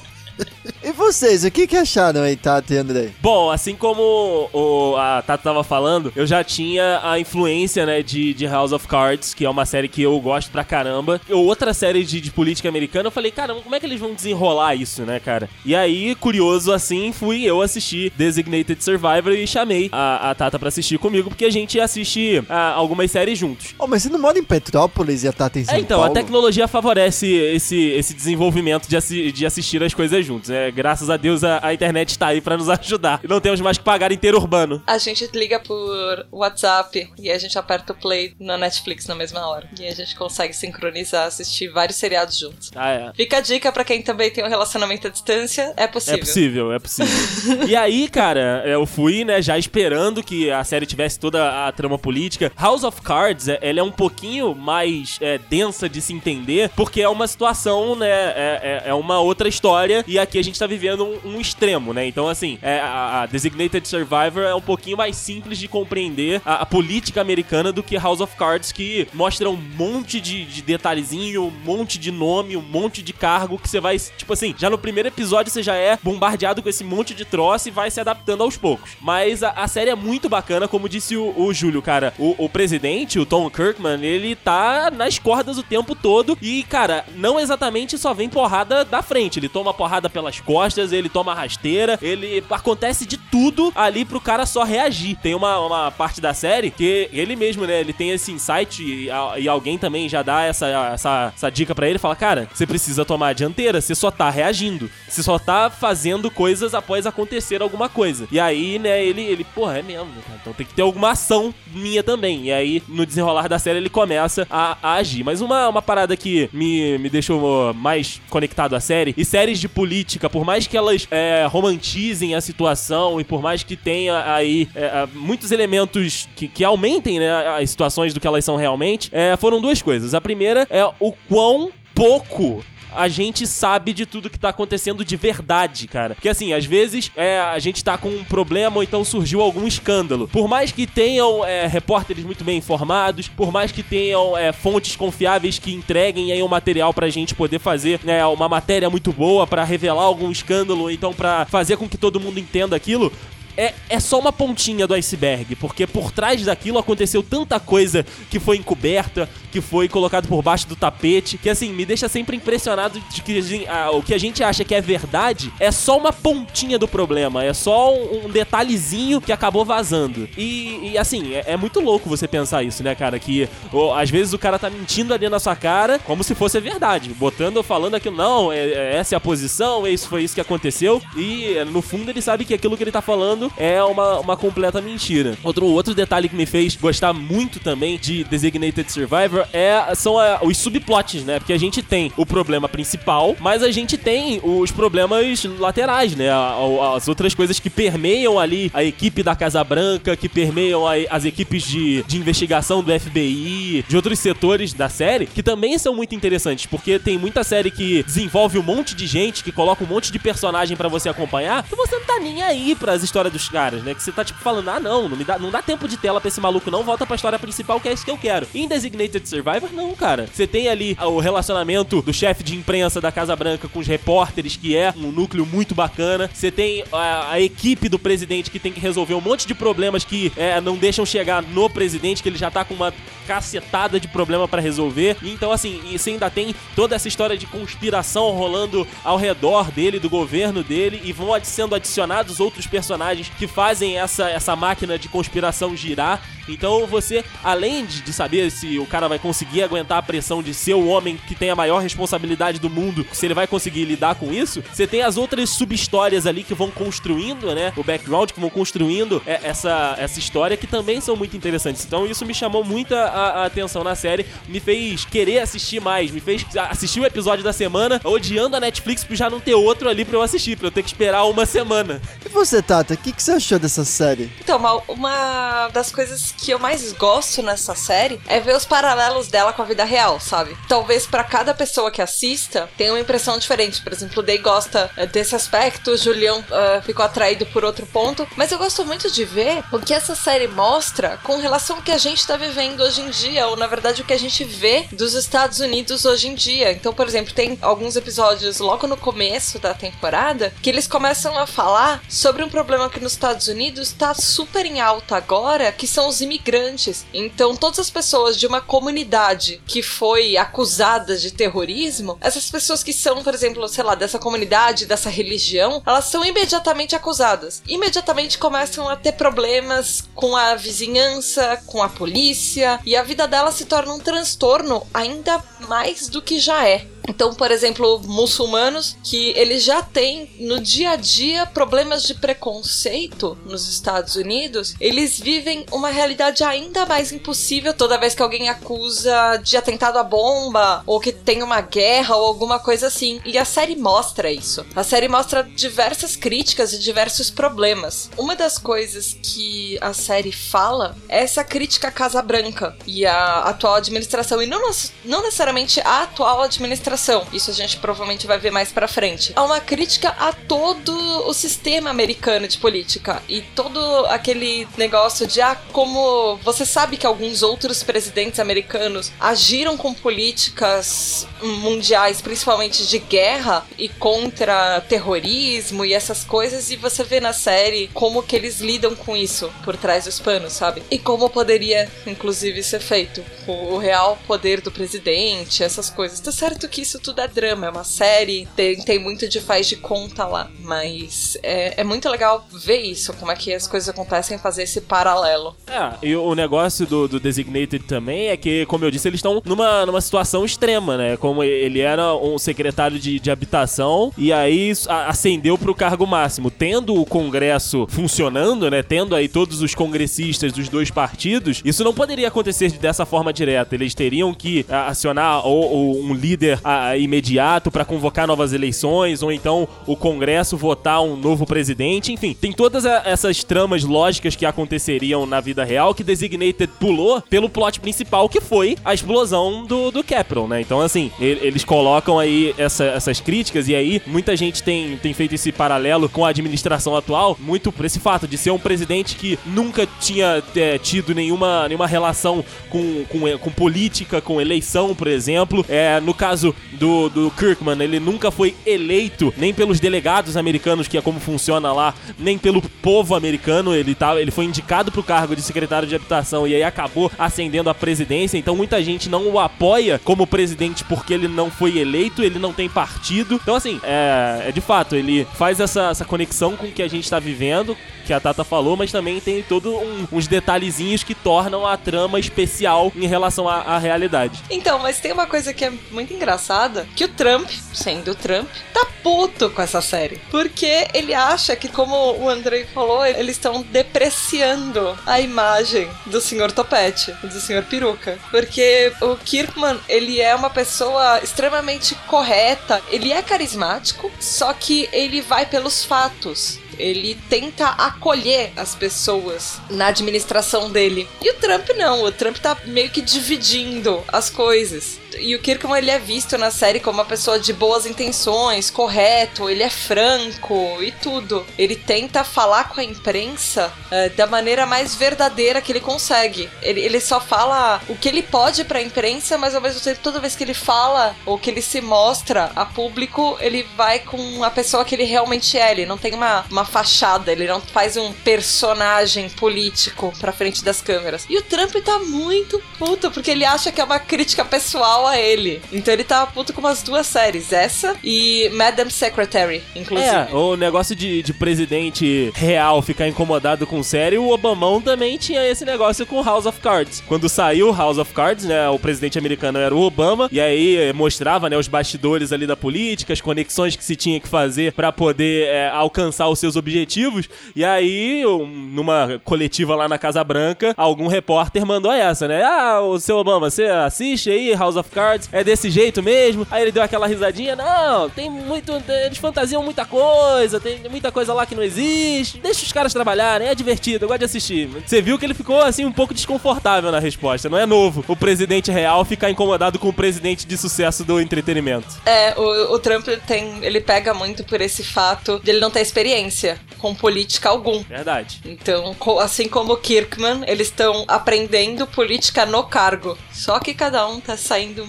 [0.83, 3.11] E vocês, o que, que acharam aí, Tata e Andrei?
[3.21, 8.33] Bom, assim como o, a Tata tava falando, eu já tinha a influência, né, de,
[8.35, 11.21] de House of Cards, que é uma série que eu gosto pra caramba.
[11.31, 14.75] Outra série de, de política americana, eu falei, caramba, como é que eles vão desenrolar
[14.75, 15.49] isso, né, cara?
[15.65, 20.69] E aí, curioso assim, fui eu assistir Designated Survivor e chamei a, a Tata pra
[20.69, 23.75] assistir comigo, porque a gente assiste ah, algumas séries juntos.
[23.79, 26.13] Oh, mas você não mora em Petrópolis e a Tata em São É, então, Paulo?
[26.13, 30.51] a tecnologia favorece esse, esse desenvolvimento de, assi- de assistir as coisas juntos.
[30.57, 33.21] É, graças a Deus a, a internet está aí pra nos ajudar.
[33.29, 34.83] Não temos mais que pagar inteiro urbano.
[34.87, 39.47] A gente liga por WhatsApp e a gente aperta o play na Netflix na mesma
[39.49, 39.69] hora.
[39.79, 42.71] E a gente consegue sincronizar, assistir vários seriados juntos.
[42.75, 43.13] Ah, é.
[43.15, 46.15] Fica a dica pra quem também tem um relacionamento à distância, é possível.
[46.17, 47.67] É possível, é possível.
[47.69, 51.99] e aí, cara, eu fui, né, já esperando que a série tivesse toda a trama
[51.99, 52.51] política.
[52.57, 57.01] House of Cards, é- ela é um pouquinho mais é, densa de se entender, porque
[57.03, 60.67] é uma situação, né, é, é- é uma outra história, e aqui a gente tá
[60.67, 62.07] vivendo um, um extremo, né?
[62.07, 66.63] Então, assim, é, a, a Designated Survivor é um pouquinho mais simples de compreender a,
[66.63, 71.45] a política americana do que House of Cards, que mostra um monte de, de detalhezinho,
[71.45, 74.79] um monte de nome, um monte de cargo que você vai, tipo assim, já no
[74.79, 78.43] primeiro episódio você já é bombardeado com esse monte de troço e vai se adaptando
[78.43, 78.93] aos poucos.
[79.01, 82.15] Mas a, a série é muito bacana, como disse o, o Júlio, cara.
[82.19, 87.05] O, o presidente, o Tom Kirkman, ele tá nas cordas o tempo todo e, cara,
[87.15, 89.39] não exatamente só vem porrada da frente.
[89.39, 94.47] Ele toma porrada pelas costas, ele toma rasteira, ele acontece de tudo ali pro cara
[94.47, 95.17] só reagir.
[95.17, 99.09] Tem uma, uma parte da série que ele mesmo, né, ele tem esse insight e,
[99.39, 103.05] e alguém também já dá essa, essa, essa dica pra ele, fala, cara, você precisa
[103.05, 107.89] tomar a dianteira, você só tá reagindo, você só tá fazendo coisas após acontecer alguma
[107.89, 108.27] coisa.
[108.31, 110.39] E aí, né, ele, ele porra, é mesmo, né, cara?
[110.41, 112.45] então tem que ter alguma ação minha também.
[112.45, 115.25] E aí, no desenrolar da série, ele começa a, a agir.
[115.25, 119.69] Mas uma, uma parada que me, me deixou mais conectado à série, e séries de
[119.69, 124.69] política, por mais que elas é, romantizem a situação e por mais que tenha aí
[124.75, 129.11] é, é, muitos elementos que, que aumentem né, as situações do que elas são realmente,
[129.13, 130.15] é, foram duas coisas.
[130.15, 132.65] A primeira é o quão pouco
[132.97, 136.15] a gente sabe de tudo que tá acontecendo de verdade, cara.
[136.15, 139.67] Porque assim, às vezes é, a gente tá com um problema ou então surgiu algum
[139.67, 140.29] escândalo.
[140.29, 144.97] Por mais que tenham é, repórteres muito bem informados, por mais que tenham é, fontes
[144.97, 149.47] confiáveis que entreguem aí um material pra gente poder fazer né, uma matéria muito boa
[149.47, 153.13] pra revelar algum escândalo ou então pra fazer com que todo mundo entenda aquilo,
[153.57, 158.39] é, é só uma pontinha do iceberg, porque por trás daquilo aconteceu tanta coisa que
[158.39, 163.01] foi encoberta, que foi colocado por baixo do tapete, que assim, me deixa sempre impressionado
[163.11, 166.79] de que ah, o que a gente acha que é verdade é só uma pontinha
[166.79, 170.29] do problema, é só um, um detalhezinho que acabou vazando.
[170.37, 173.19] E, e, assim, é, é muito louco você pensar isso, né, cara?
[173.19, 176.61] Que ó, às vezes o cara tá mentindo ali na sua cara como se fosse
[176.61, 180.23] verdade, botando ou falando aquilo, não, é, é- essa é a posição, é isso foi
[180.23, 183.83] isso que aconteceu, e no fundo ele sabe que aquilo que ele tá falando é
[183.83, 185.37] uma, uma completa mentira.
[185.43, 190.39] Outro, outro detalhe que me fez gostar muito também de Designated Survivor é, são é,
[190.43, 191.39] os subplots, né?
[191.39, 196.31] Porque a gente tem o problema principal, mas a gente tem os problemas laterais, né?
[196.31, 200.87] A- a- As outras coisas que permeiam ali a equipe da Casa Branca, que permeiam
[200.87, 205.79] a- as equipes de, de investigação do FBI, de outros setores da série, que também
[205.79, 209.85] são muito interessantes, porque tem muita série que desenvolve um monte de gente, que coloca
[209.85, 213.33] um monte de personagem pra você acompanhar, que você não tá nem aí pras histórias
[213.37, 213.95] dos caras, né?
[213.95, 216.21] Que você tá tipo falando, ah não, não me dá, não dá tempo de tela
[216.21, 218.47] pra esse maluco não, volta pra história principal que é isso que eu quero.
[218.55, 220.27] Em Designated Survivor, não, cara.
[220.33, 223.87] Você tem ali ah, o relacionamento do chefe de imprensa da Casa Branca com os
[223.87, 226.31] repórteres, que é um núcleo muito bacana.
[226.33, 230.05] Você tem a, a equipe do presidente que tem que resolver um monte de problemas
[230.05, 232.93] que é, não deixam chegar no presidente, que ele já tá com uma
[233.27, 235.17] cacetada de problema pra resolver.
[235.23, 239.99] Então, assim, e você ainda tem toda essa história de conspiração rolando ao redor dele,
[239.99, 245.09] do governo dele, e vão sendo adicionados outros personagens que fazem essa, essa máquina de
[245.09, 246.23] conspiração girar.
[246.49, 250.55] Então você, além de, de saber se o cara vai conseguir aguentar a pressão de
[250.55, 254.15] ser o homem que tem a maior responsabilidade do mundo, se ele vai conseguir lidar
[254.15, 257.73] com isso, você tem as outras sub-histórias ali que vão construindo, né?
[257.77, 261.85] O background, que vão construindo é, essa, essa história, que também são muito interessantes.
[261.85, 266.11] Então isso me chamou muita a, a atenção na série, me fez querer assistir mais,
[266.11, 269.89] me fez assistir o episódio da semana, odiando a Netflix por já não ter outro
[269.89, 272.01] ali pra eu assistir, pra eu ter que esperar uma semana.
[272.25, 274.31] E você, Tata, o que, que você achou dessa série?
[274.41, 279.29] Então, uma, uma das coisas que eu mais gosto nessa série é ver os paralelos
[279.29, 280.57] dela com a vida real, sabe?
[280.69, 283.81] Talvez pra cada pessoa que assista tenha uma impressão diferente.
[283.83, 287.87] Por exemplo, o Day gosta eh, desse aspecto, o Julião eh, ficou atraído por outro
[287.87, 288.29] ponto.
[288.37, 291.93] Mas eu gosto muito de ver o que essa série mostra com relação ao que
[291.93, 294.87] a gente tá vivendo hoje em dia, ou na verdade o que a gente vê
[294.93, 296.71] dos Estados Unidos hoje em dia.
[296.73, 301.47] Então, por exemplo, tem alguns episódios logo no começo da temporada que eles começam a
[301.47, 306.09] falar sobre um problema que nos Estados Unidos tá super em alta agora, que são
[306.09, 307.07] os imigrantes.
[307.13, 312.93] Então, todas as pessoas de uma comunidade que foi acusada de terrorismo, essas pessoas que
[312.93, 317.63] são, por exemplo, sei lá, dessa comunidade, dessa religião, elas são imediatamente acusadas.
[317.67, 323.55] Imediatamente começam a ter problemas com a vizinhança, com a polícia, e a vida delas
[323.55, 326.87] se torna um transtorno ainda mais do que já é.
[327.09, 333.39] Então, por exemplo, muçulmanos que eles já têm no dia a dia problemas de preconceito
[333.45, 339.37] nos Estados Unidos, eles vivem uma realidade ainda mais impossível toda vez que alguém acusa
[339.43, 343.21] de atentado à bomba ou que tem uma guerra ou alguma coisa assim.
[343.25, 344.67] E a série mostra isso.
[344.75, 348.11] A série mostra diversas críticas e diversos problemas.
[348.17, 353.41] Uma das coisas que a série fala é essa crítica à Casa Branca e à
[353.41, 354.61] atual administração e não,
[355.05, 356.96] não necessariamente a atual administração
[357.33, 359.33] isso a gente provavelmente vai ver mais pra frente.
[359.37, 360.93] Há uma crítica a todo
[361.29, 367.07] o sistema americano de política e todo aquele negócio de ah, como você sabe que
[367.07, 375.93] alguns outros presidentes americanos agiram com políticas mundiais, principalmente de guerra e contra terrorismo e
[375.93, 380.05] essas coisas, e você vê na série como que eles lidam com isso por trás
[380.05, 380.83] dos panos, sabe?
[380.91, 383.25] E como poderia, inclusive, ser feito.
[383.47, 386.21] O, real poder do presidente, essas coisas.
[386.21, 389.67] Tá certo que isso tudo é drama, é uma série, tem, tem muito de faz
[389.67, 390.49] de conta lá.
[390.61, 394.81] Mas é, é muito legal ver isso, como é que as coisas acontecem, fazer esse
[394.81, 395.57] paralelo.
[395.67, 399.43] É, e o negócio do, do Designated também é que, como eu disse, eles estão
[399.45, 401.17] numa, numa situação extrema, né?
[401.17, 404.73] Como ele era um secretário de, de habitação e aí
[405.09, 406.51] ascendeu para o cargo máximo.
[406.51, 408.83] Tendo o Congresso funcionando, né?
[408.83, 413.75] Tendo aí todos os congressistas dos dois partidos, isso não poderia acontecer dessa forma direta.
[413.75, 419.33] Eles teriam que acionar ou, ou um líder a, imediato para convocar novas eleições, ou
[419.33, 422.13] então o Congresso votar um novo presidente.
[422.13, 427.49] Enfim, tem todas essas tramas lógicas que aconteceriam na vida real que Designated pulou pelo
[427.49, 430.61] plot principal, que foi a explosão do, do Capitol, né?
[430.61, 435.35] Então, assim, eles colocam aí essa, essas críticas, e aí muita gente tem, tem feito
[435.35, 439.39] esse paralelo com a administração atual, muito por esse fato de ser um presidente que
[439.45, 445.65] nunca tinha é, tido nenhuma, nenhuma relação com, com, com política, com eleição, por exemplo.
[445.69, 450.99] É, no caso do, do Kirkman, ele nunca foi eleito nem pelos delegados americanos, que
[450.99, 453.75] é como funciona lá, nem pelo povo americano.
[453.75, 457.71] Ele, tá, ele foi indicado pro cargo de secretário de habitação e aí acabou ascendendo
[457.71, 458.39] à presidência.
[458.39, 462.53] Então muita gente não o apoia como presidente porque ele não foi eleito, ele não
[462.53, 463.41] tem partido.
[463.43, 466.89] Então, assim, é, é de fato, ele faz essa, essa conexão com o que a
[466.89, 471.15] gente tá vivendo, que a Tata falou, mas também tem todos um, uns detalhezinhos que
[471.15, 474.41] tornam a trama especial em relação à, à realidade.
[474.51, 476.46] Então, mas tem uma coisa que é muito engraçada,
[476.95, 480.21] que o Trump, sendo o Trump, tá puto com essa série.
[480.31, 486.53] Porque ele acha que, como o Andrei falou, eles estão depreciando a imagem do Sr.
[486.53, 487.65] Topete, do Sr.
[487.69, 488.19] Peruca.
[488.31, 495.21] Porque o Kirkman, ele é uma pessoa extremamente correta, ele é carismático, só que ele
[495.21, 501.09] vai pelos fatos ele tenta acolher as pessoas na administração dele.
[501.23, 504.99] E o Trump não, o Trump tá meio que dividindo as coisas.
[505.19, 509.49] E o Kirkman ele é visto na série como uma pessoa de boas intenções, correto,
[509.49, 511.47] ele é franco e tudo.
[511.59, 516.49] Ele tenta falar com a imprensa uh, da maneira mais verdadeira que ele consegue.
[516.63, 520.21] Ele, ele só fala o que ele pode pra imprensa, mas ao mesmo tempo, toda
[520.21, 524.51] vez que ele fala ou que ele se mostra a público, ele vai com a
[524.51, 525.71] pessoa que ele realmente é.
[525.71, 530.81] Ele não tem uma, uma fachada, ele não faz um personagem político pra frente das
[530.81, 531.27] câmeras.
[531.29, 535.13] E o Trump tá muito puto, porque ele acha que é uma crítica pessoal igual
[535.13, 535.61] a ele.
[535.73, 540.09] Então ele tava puto com umas duas séries, essa e Madam Secretary, inclusive.
[540.09, 545.47] É, o negócio de, de presidente real ficar incomodado com série, o Obamão também tinha
[545.49, 547.03] esse negócio com House of Cards.
[547.07, 550.93] Quando saiu House of Cards, né, o presidente americano era o Obama, e aí eh,
[550.93, 554.93] mostrava, né, os bastidores ali da política, as conexões que se tinha que fazer pra
[554.93, 560.75] poder eh, alcançar os seus objetivos, e aí, um- numa coletiva lá na Casa Branca,
[560.77, 565.29] algum repórter mandou essa, né, ah, o seu Obama, você assiste aí House of Cards,
[565.31, 566.47] é desse jeito mesmo?
[566.51, 568.73] Aí ele deu aquela risadinha, não, tem muito,
[569.05, 573.47] eles fantasiam muita coisa, tem muita coisa lá que não existe, deixa os caras trabalharem,
[573.47, 574.69] é divertido, eu gosto de assistir.
[574.87, 578.17] Você viu que ele ficou, assim, um pouco desconfortável na resposta, não é novo o
[578.17, 581.89] presidente real ficar incomodado com o presidente de sucesso do entretenimento.
[582.07, 583.63] É, o, o Trump tem.
[583.63, 587.83] Ele pega muito por esse fato de ele não ter experiência com política algum.
[587.83, 588.41] Verdade.
[588.45, 593.19] Então, assim como o Kirkman, eles estão aprendendo política no cargo.
[593.33, 594.86] Só que cada um tá saindo.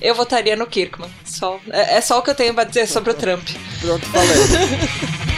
[0.00, 1.10] Eu votaria no Kirkman.
[1.24, 3.48] Só, é, é só o que eu tenho pra dizer sobre o Trump.
[3.80, 5.28] Pronto, falei.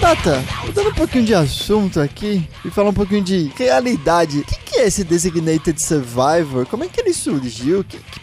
[0.00, 0.42] Tata,
[0.98, 4.40] pouquinho de assunto aqui e falar um pouquinho de realidade.
[4.40, 6.66] O que, que é esse Designated Survivor?
[6.66, 7.84] Como é que ele surgiu?
[7.84, 8.18] Que, que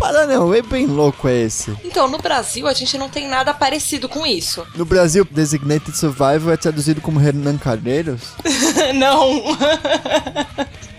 [0.53, 1.73] é bem louco é esse?
[1.85, 4.67] Então, no Brasil, a gente não tem nada parecido com isso.
[4.75, 8.33] No Brasil, Designated Survivor é traduzido como Hernan Carneiros?
[8.95, 9.41] não!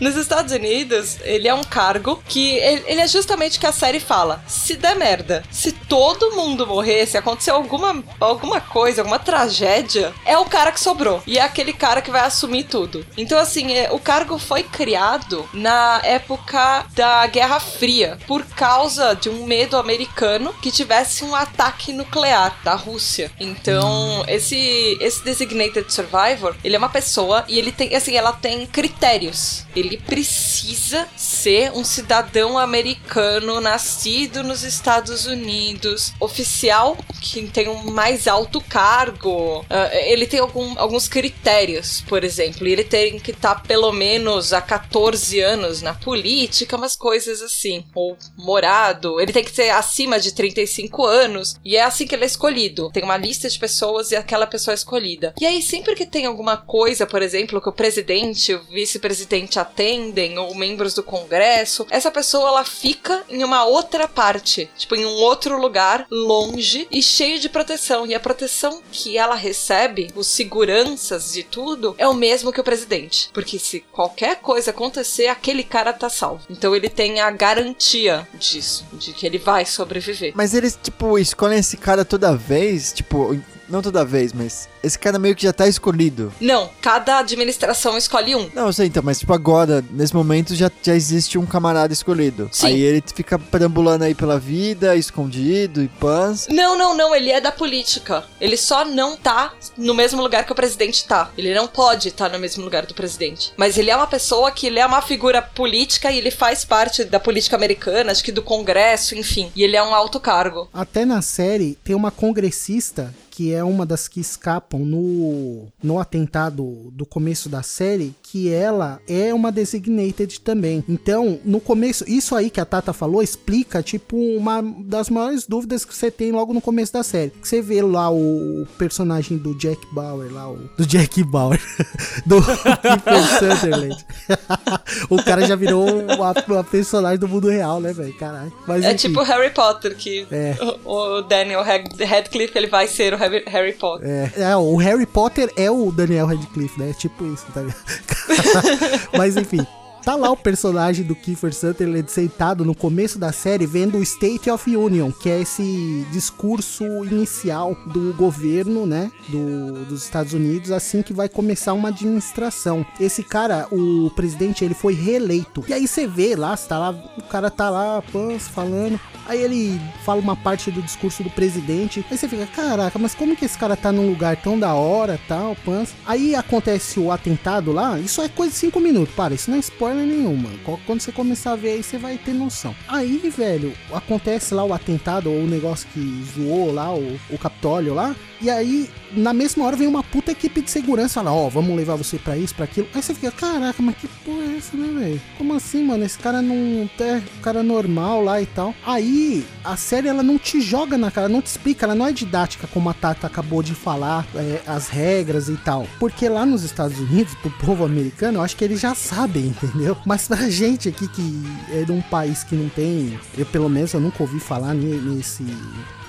[0.00, 4.42] Nos Estados Unidos, ele é um cargo que ele, é justamente que a série fala.
[4.46, 10.36] Se der merda, se todo mundo morrer, se acontecer alguma, alguma coisa, alguma tragédia, é
[10.36, 11.22] o cara que sobrou.
[11.26, 13.06] E é aquele cara que vai assumir tudo.
[13.16, 19.28] Então, assim, é, o cargo foi criado na época da Guerra Fria, por causa de
[19.28, 23.30] um medo americano que tivesse um ataque nuclear da Rússia.
[23.38, 28.66] Então, esse, esse Designated Survivor, ele é uma pessoa e ele tem, assim, ela tem
[28.66, 29.64] critérios.
[29.74, 38.26] Ele precisa ser um cidadão americano nascido nos Estados Unidos, oficial que tem um mais
[38.26, 39.64] alto cargo.
[39.68, 42.66] Ah, ele tem algum- alguns critérios, por exemplo.
[42.66, 47.84] Ele tem que estar pelo menos há 14 anos na política, umas coisas assim.
[47.94, 49.20] Ou morado.
[49.20, 51.56] Ele tem que ser acima de 35 anos.
[51.64, 52.90] E é assim que ele é escolhido.
[52.92, 55.34] Tem uma lista de pessoas e aquela pessoa é escolhida.
[55.40, 60.38] E aí, sempre que tem alguma coisa, por exemplo, que o presidente, o vice-presidente atendem,
[60.38, 65.14] ou membros do Congresso, essa pessoa ela fica em uma outra parte, tipo, em um
[65.16, 68.06] outro lugar, longe e cheio de proteção.
[68.06, 72.64] E a proteção que ela recebe, os seguranças e tudo, é o mesmo que o
[72.64, 73.28] presidente.
[73.34, 76.46] Porque se qualquer coisa acontecer, aquele cara tá salvo.
[76.48, 80.32] Então ele tem a garantia disso, de que ele vai sobreviver.
[80.34, 82.92] Mas eles, tipo, escolhem esse cara toda vez?
[82.92, 86.32] Tipo, não toda vez, mas esse cara meio que já tá escolhido.
[86.40, 88.50] Não, cada administração escolhe um.
[88.54, 92.48] Não, eu sei, então, mas tipo, agora, nesse momento, já, já existe um camarada escolhido.
[92.52, 92.66] Sim.
[92.68, 96.46] Aí ele fica perambulando aí pela vida, escondido e pans.
[96.50, 98.24] Não, não, não, ele é da política.
[98.40, 101.30] Ele só não tá no mesmo lugar que o presidente tá.
[101.36, 103.52] Ele não pode estar no mesmo lugar do presidente.
[103.56, 107.04] Mas ele é uma pessoa que ele é uma figura política e ele faz parte
[107.04, 109.50] da política americana, acho que do Congresso, enfim.
[109.54, 110.68] E ele é um alto cargo.
[110.72, 116.90] Até na série tem uma congressista que é uma das que escapam no, no atentado
[116.90, 120.82] do começo da série, que ela é uma designated também.
[120.88, 125.84] Então, no começo, isso aí que a Tata falou explica, tipo, uma das maiores dúvidas
[125.84, 127.32] que você tem logo no começo da série.
[127.40, 131.60] Você vê lá o personagem do Jack Bauer, lá, o, do Jack Bauer,
[132.26, 134.04] do Kiefer Sutherland.
[135.08, 138.12] o cara já virou uma, uma personagem do mundo real, né, velho?
[138.14, 138.52] Caralho.
[138.66, 139.08] Mas, É enfim.
[139.08, 140.56] tipo Harry Potter, que É.
[140.84, 144.08] o, Daniel Rad- Radcliffe ele vai ser o Harry, Harry Potter.
[144.08, 146.92] É, é, o Harry Potter é o Daniel Radcliffe, né?
[146.98, 148.15] Tipo isso, tá ligado?
[149.16, 149.66] Mas enfim.
[150.06, 154.48] Tá lá o personagem do Kiefer Sutherland sentado no começo da série vendo o State
[154.48, 161.02] of Union, que é esse discurso inicial do governo, né, do, dos Estados Unidos, assim
[161.02, 162.86] que vai começar uma administração.
[163.00, 165.64] Esse cara, o presidente, ele foi reeleito.
[165.66, 169.00] E aí você vê lá, tá lá, o cara tá lá, pã, falando.
[169.28, 172.06] Aí ele fala uma parte do discurso do presidente.
[172.08, 175.18] Aí você fica, caraca, mas como que esse cara tá num lugar tão da hora,
[175.26, 175.92] tal, pans.
[176.06, 179.60] Aí acontece o atentado lá, isso é coisa de 5 minutos, para, isso não é
[179.60, 180.58] spoiler nenhum, mano.
[180.84, 182.74] Quando você começar a ver aí, você vai ter noção.
[182.88, 187.94] Aí, velho, acontece lá o atentado, ou o negócio que zoou lá, o, o Capitólio
[187.94, 188.14] lá.
[188.40, 191.74] E aí, na mesma hora, vem uma puta equipe de segurança fala, ó, oh, vamos
[191.76, 192.86] levar você pra isso, pra aquilo.
[192.94, 195.20] Aí você fica, caraca, mas que porra é essa, né, velho?
[195.38, 196.04] Como assim, mano?
[196.04, 198.74] Esse cara não é cara normal lá e tal.
[198.84, 202.12] Aí, a série, ela não te joga na cara, não te explica, ela não é
[202.12, 205.86] didática, como a Tata acabou de falar, é, as regras e tal.
[205.98, 209.96] Porque lá nos Estados Unidos, pro povo americano, eu acho que eles já sabem, entendeu?
[210.04, 213.92] Mas pra gente aqui que é de um país que não tem, eu pelo menos
[213.92, 215.44] eu nunca ouvi falar nesse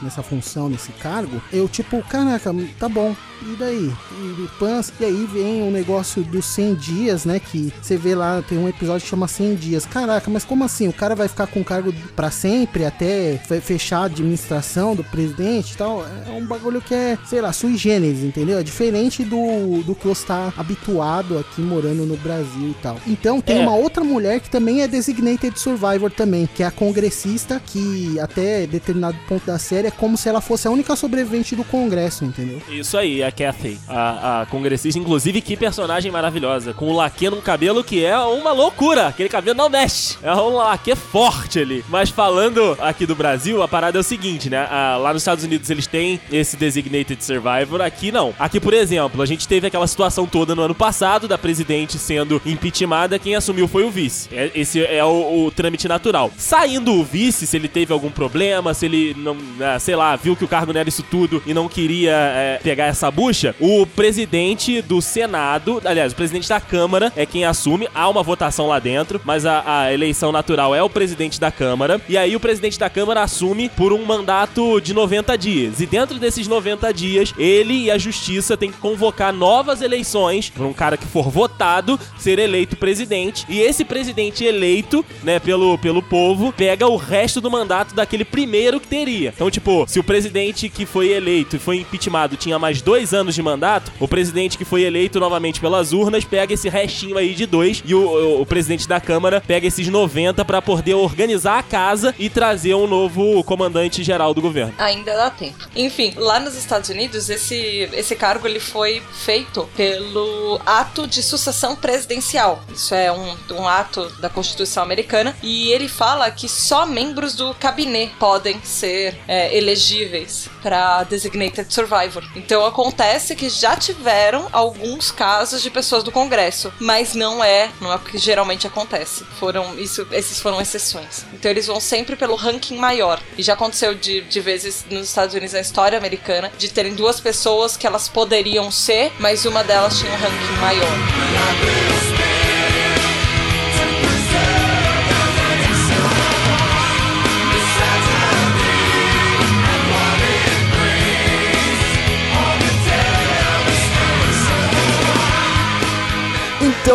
[0.01, 3.91] nessa função, nesse cargo, eu tipo, caraca, tá bom, e daí?
[4.11, 8.41] E, pans, e aí vem o negócio dos 100 dias, né, que você vê lá,
[8.41, 9.85] tem um episódio que chama 100 dias.
[9.85, 10.87] Caraca, mas como assim?
[10.87, 15.73] O cara vai ficar com o cargo para sempre, até fechar a administração do presidente
[15.73, 16.05] e tal?
[16.27, 18.59] É um bagulho que é, sei lá, sui generis, entendeu?
[18.59, 22.99] É diferente do, do que você tá habituado aqui morando no Brasil e tal.
[23.07, 23.61] Então, tem é.
[23.61, 28.65] uma outra mulher que também é designated survivor também, que é a congressista, que até
[28.67, 32.61] determinado ponto da série é como se ela fosse a única sobrevivente do Congresso, entendeu?
[32.69, 34.99] Isso aí, a Kathy, a, a congressista.
[34.99, 36.73] Inclusive, que personagem maravilhosa.
[36.73, 39.07] Com o laque no cabelo que é uma loucura.
[39.07, 40.17] Aquele cabelo não mexe.
[40.23, 41.83] É um laque forte ali.
[41.89, 44.67] Mas falando aqui do Brasil, a parada é o seguinte, né?
[44.69, 47.81] A, lá nos Estados Unidos eles têm esse Designated Survivor.
[47.81, 48.33] Aqui não.
[48.39, 52.41] Aqui, por exemplo, a gente teve aquela situação toda no ano passado da presidente sendo
[52.45, 53.19] impeachmentada.
[53.19, 54.29] Quem assumiu foi o vice.
[54.31, 56.31] É, esse é o, o trâmite natural.
[56.37, 59.35] Saindo o vice, se ele teve algum problema, se ele não.
[59.35, 62.59] Né, sei lá, viu que o cargo não era isso tudo e não queria é,
[62.63, 67.87] pegar essa bucha, o presidente do Senado, aliás, o presidente da Câmara é quem assume.
[67.93, 72.01] Há uma votação lá dentro, mas a, a eleição natural é o presidente da Câmara.
[72.09, 75.79] E aí o presidente da Câmara assume por um mandato de 90 dias.
[75.79, 80.65] E dentro desses 90 dias, ele e a justiça têm que convocar novas eleições para
[80.65, 83.45] um cara que for votado ser eleito presidente.
[83.49, 88.79] E esse presidente eleito, né, pelo, pelo povo, pega o resto do mandato daquele primeiro
[88.79, 89.33] que teria.
[89.35, 93.06] Então, tipo, tipo, se o presidente que foi eleito e foi impeachmentado tinha mais dois
[93.13, 97.33] anos de mandato, o presidente que foi eleito novamente pelas urnas pega esse restinho aí
[97.33, 101.59] de dois e o, o, o presidente da Câmara pega esses 90 para poder organizar
[101.59, 104.73] a casa e trazer um novo comandante geral do governo.
[104.77, 105.67] Ainda dá tempo.
[105.75, 111.75] Enfim, lá nos Estados Unidos, esse, esse cargo ele foi feito pelo ato de sucessão
[111.75, 112.63] presidencial.
[112.73, 117.55] Isso é um, um ato da Constituição americana e ele fala que só membros do
[117.59, 122.23] gabinete podem ser é, elegíveis para Designated Survivor.
[122.35, 122.96] Então acontece
[123.35, 127.99] que já tiveram alguns casos de pessoas do Congresso, mas não é, não é o
[127.99, 129.23] que geralmente acontece.
[129.39, 131.25] Foram isso, esses foram exceções.
[131.33, 133.21] Então eles vão sempre pelo ranking maior.
[133.37, 137.19] E já aconteceu de, de vezes nos Estados Unidos na história americana de terem duas
[137.19, 142.16] pessoas que elas poderiam ser, mas uma delas tinha um ranking maior.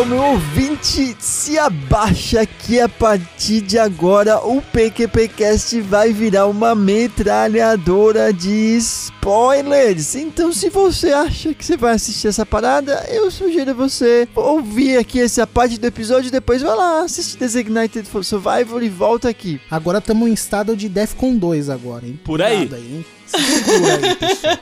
[0.03, 6.75] Então, meu ouvinte, se abaixa que a partir de agora o PQPcast vai virar uma
[6.75, 10.17] metralhadora de spoilers.
[10.17, 15.21] Então, se você acha que você vai assistir essa parada, eu sugiro você ouvir aqui
[15.21, 19.61] essa parte do episódio e depois vai lá assistir Designated for Survivor e volta aqui.
[19.71, 22.19] Agora estamos em estado de Defcon 2 agora, hein?
[22.25, 22.69] Por aí.
[22.73, 23.07] aí hein?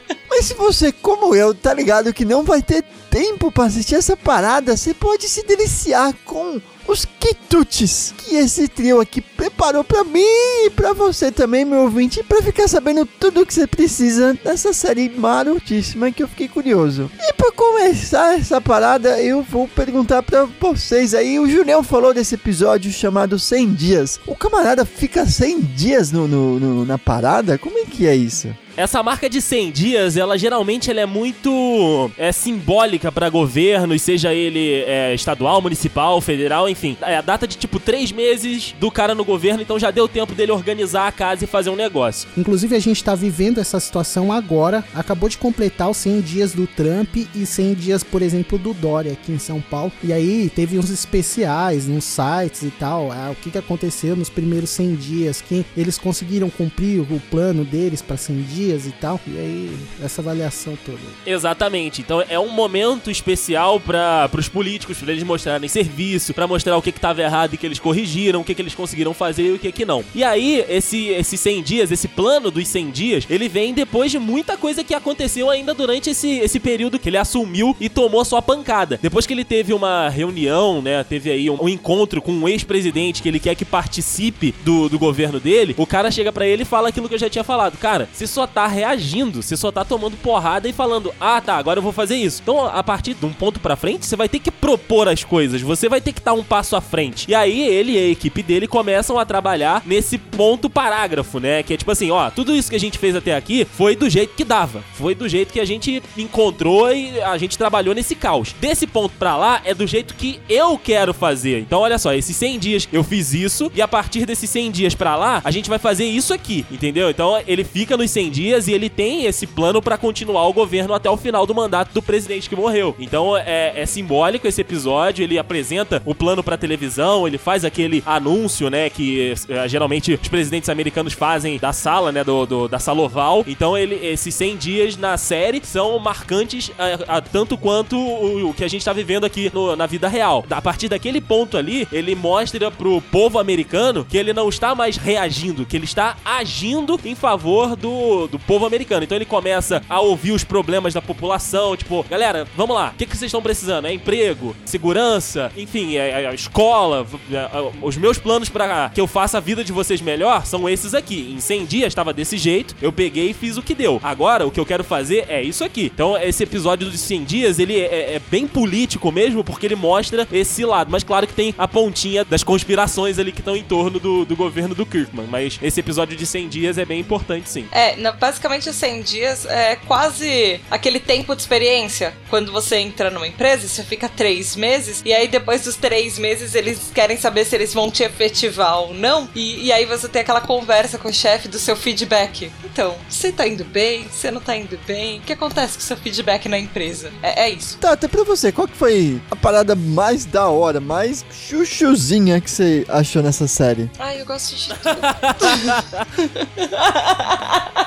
[0.41, 4.17] Mas se você, como eu, tá ligado que não vai ter tempo para assistir essa
[4.17, 10.25] parada, você pode se deliciar com os quitutes que esse trio aqui preparou para mim
[10.65, 14.73] e para você também, meu ouvinte, para ficar sabendo tudo o que você precisa dessa
[14.73, 17.11] série marotíssima que eu fiquei curioso.
[17.21, 22.37] E para começar essa parada, eu vou perguntar para vocês aí, o Julião falou desse
[22.37, 24.19] episódio chamado 100 dias.
[24.27, 27.59] O camarada fica 100 dias no, no, no na parada?
[27.59, 28.49] Como é que é isso?
[28.81, 34.33] Essa marca de 100 dias, ela geralmente ela é muito é, simbólica para governos, seja
[34.33, 36.97] ele é, estadual, municipal, federal, enfim.
[37.03, 40.35] É a data de tipo três meses do cara no governo, então já deu tempo
[40.35, 42.27] dele organizar a casa e fazer um negócio.
[42.39, 44.83] Inclusive, a gente tá vivendo essa situação agora.
[44.95, 49.13] Acabou de completar os 100 dias do Trump e 100 dias, por exemplo, do Dória
[49.13, 49.93] aqui em São Paulo.
[50.03, 53.13] E aí teve uns especiais nos sites e tal.
[53.13, 55.43] Ah, o que, que aconteceu nos primeiros 100 dias?
[55.43, 59.21] Que eles conseguiram cumprir o plano deles para 100 dias dias e tal.
[59.27, 60.99] E aí, essa avaliação toda.
[61.27, 62.01] Exatamente.
[62.01, 66.83] Então é um momento especial para os políticos, para eles mostrarem serviço, para mostrar o
[66.83, 69.59] que estava errado e que eles corrigiram, o que, que eles conseguiram fazer e o
[69.59, 70.05] que, que não.
[70.15, 74.19] E aí, esse, esses 100 dias, esse plano dos 100 dias, ele vem depois de
[74.19, 78.43] muita coisa que aconteceu ainda durante esse, esse período que ele assumiu e tomou sua
[78.43, 78.99] pancada.
[79.03, 83.23] Depois que ele teve uma reunião, né, teve aí um, um encontro com um ex-presidente
[83.23, 86.67] que ele quer que participe do, do governo dele, o cara chega para ele e
[86.67, 87.77] fala aquilo que eu já tinha falado.
[87.79, 91.79] Cara, você só tá reagindo, você só tá tomando porrada e falando, ah, tá, agora
[91.79, 92.41] eu vou fazer isso.
[92.43, 95.61] Então, a partir de um ponto pra frente, você vai ter que propor as coisas,
[95.63, 97.31] você vai ter que estar um passo à frente.
[97.31, 101.63] E aí, ele e a equipe dele começam a trabalhar nesse ponto parágrafo, né?
[101.63, 104.09] Que é tipo assim, ó, tudo isso que a gente fez até aqui foi do
[104.09, 108.15] jeito que dava, foi do jeito que a gente encontrou e a gente trabalhou nesse
[108.15, 108.55] caos.
[108.61, 111.61] Desse ponto pra lá, é do jeito que eu quero fazer.
[111.61, 114.95] Então, olha só, esses 100 dias eu fiz isso e a partir desses 100 dias
[114.95, 117.11] pra lá, a gente vai fazer isso aqui, entendeu?
[117.11, 120.95] Então, ele fica nos 100 dias e ele tem esse plano pra continuar o governo
[120.95, 122.95] até o final do mandato do presidente que morreu.
[122.99, 125.23] Então é, é simbólico esse episódio.
[125.23, 128.89] Ele apresenta o plano pra televisão, ele faz aquele anúncio, né?
[128.89, 132.25] Que é, geralmente os presidentes americanos fazem da sala, né?
[132.25, 133.45] Do, do, da sala oval.
[133.47, 138.55] Então ele, esses 100 dias na série são marcantes a, a, tanto quanto o, o,
[138.55, 140.45] que a gente tá vivendo aqui no, na vida real.
[140.51, 144.97] A partir daquele ponto ali, ele mostra pro povo americano que ele não está mais
[144.97, 149.05] reagindo, que ele está agindo em favor do, do povo americano.
[149.05, 153.07] Então ele começa a ouvir os problemas da população, tipo, galera, vamos lá, o que,
[153.07, 153.87] que vocês estão precisando?
[153.87, 157.49] É emprego, segurança, enfim, é, é, escola, é,
[157.83, 161.33] os meus planos para que eu faça a vida de vocês melhor são esses aqui.
[161.35, 164.01] Em 100 dias estava desse jeito, eu peguei e fiz o que deu.
[164.03, 165.91] Agora, o que eu quero fazer é isso aqui.
[165.93, 170.27] Então, esse episódio dos 100 dias, ele é, é bem político mesmo, porque ele mostra
[170.33, 170.91] esse lado.
[170.91, 174.37] Mas claro que tem a pontinha das conspirações ali que estão em torno do, do
[174.37, 175.27] governo do Kirkman.
[175.27, 177.67] Mas esse episódio de 100 dias é bem importante, sim.
[177.73, 182.15] É, basicamente os 100 dias é quase aquele tempo de experiência.
[182.29, 186.55] Quando você entra numa empresa, você fica três meses, e aí depois dos três meses
[186.55, 189.29] eles querem saber se eles vão te efetivar ou não.
[189.35, 192.53] E, e aí você tem aquela conversa com o chefe do seu feedback.
[192.65, 194.07] Então, você tá indo bem?
[194.09, 195.19] Você não tá indo bem?
[195.19, 197.11] O que acontece com o seu feedback na empresa?
[197.23, 197.79] É, é isso.
[197.79, 202.51] Tá, até pra você, qual que foi a parada mais da hora, mais chuchuzinha que
[202.51, 203.91] você achou nessa série?
[203.99, 205.01] Ai, eu gosto de tudo.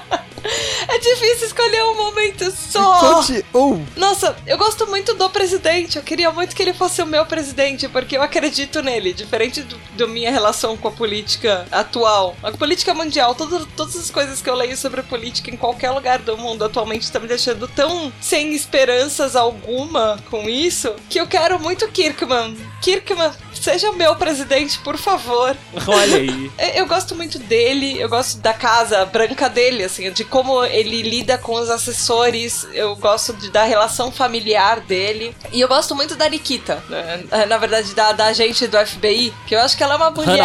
[1.01, 2.99] Difícil escolher um momento só.
[2.99, 3.83] Conte um.
[3.97, 5.97] Nossa, eu gosto muito do presidente.
[5.97, 9.13] Eu queria muito que ele fosse o meu presidente, porque eu acredito nele.
[9.13, 12.35] Diferente do minha relação com a política atual.
[12.43, 16.19] A política mundial, todo, todas as coisas que eu leio sobre política em qualquer lugar
[16.19, 21.59] do mundo atualmente estão me deixando tão sem esperanças alguma com isso, que eu quero
[21.59, 22.57] muito Kirkman.
[22.81, 23.31] Kirkman,
[23.61, 25.55] seja meu presidente, por favor.
[25.87, 26.51] Olha aí.
[26.75, 31.37] eu gosto muito dele, eu gosto da casa branca dele, assim, de como ele lida
[31.37, 35.35] com os assessores, eu gosto de, da relação familiar dele.
[35.51, 37.23] E eu gosto muito da Nikita, né?
[37.47, 40.43] na verdade, da, da agente do FBI, que eu acho que ela é uma mulher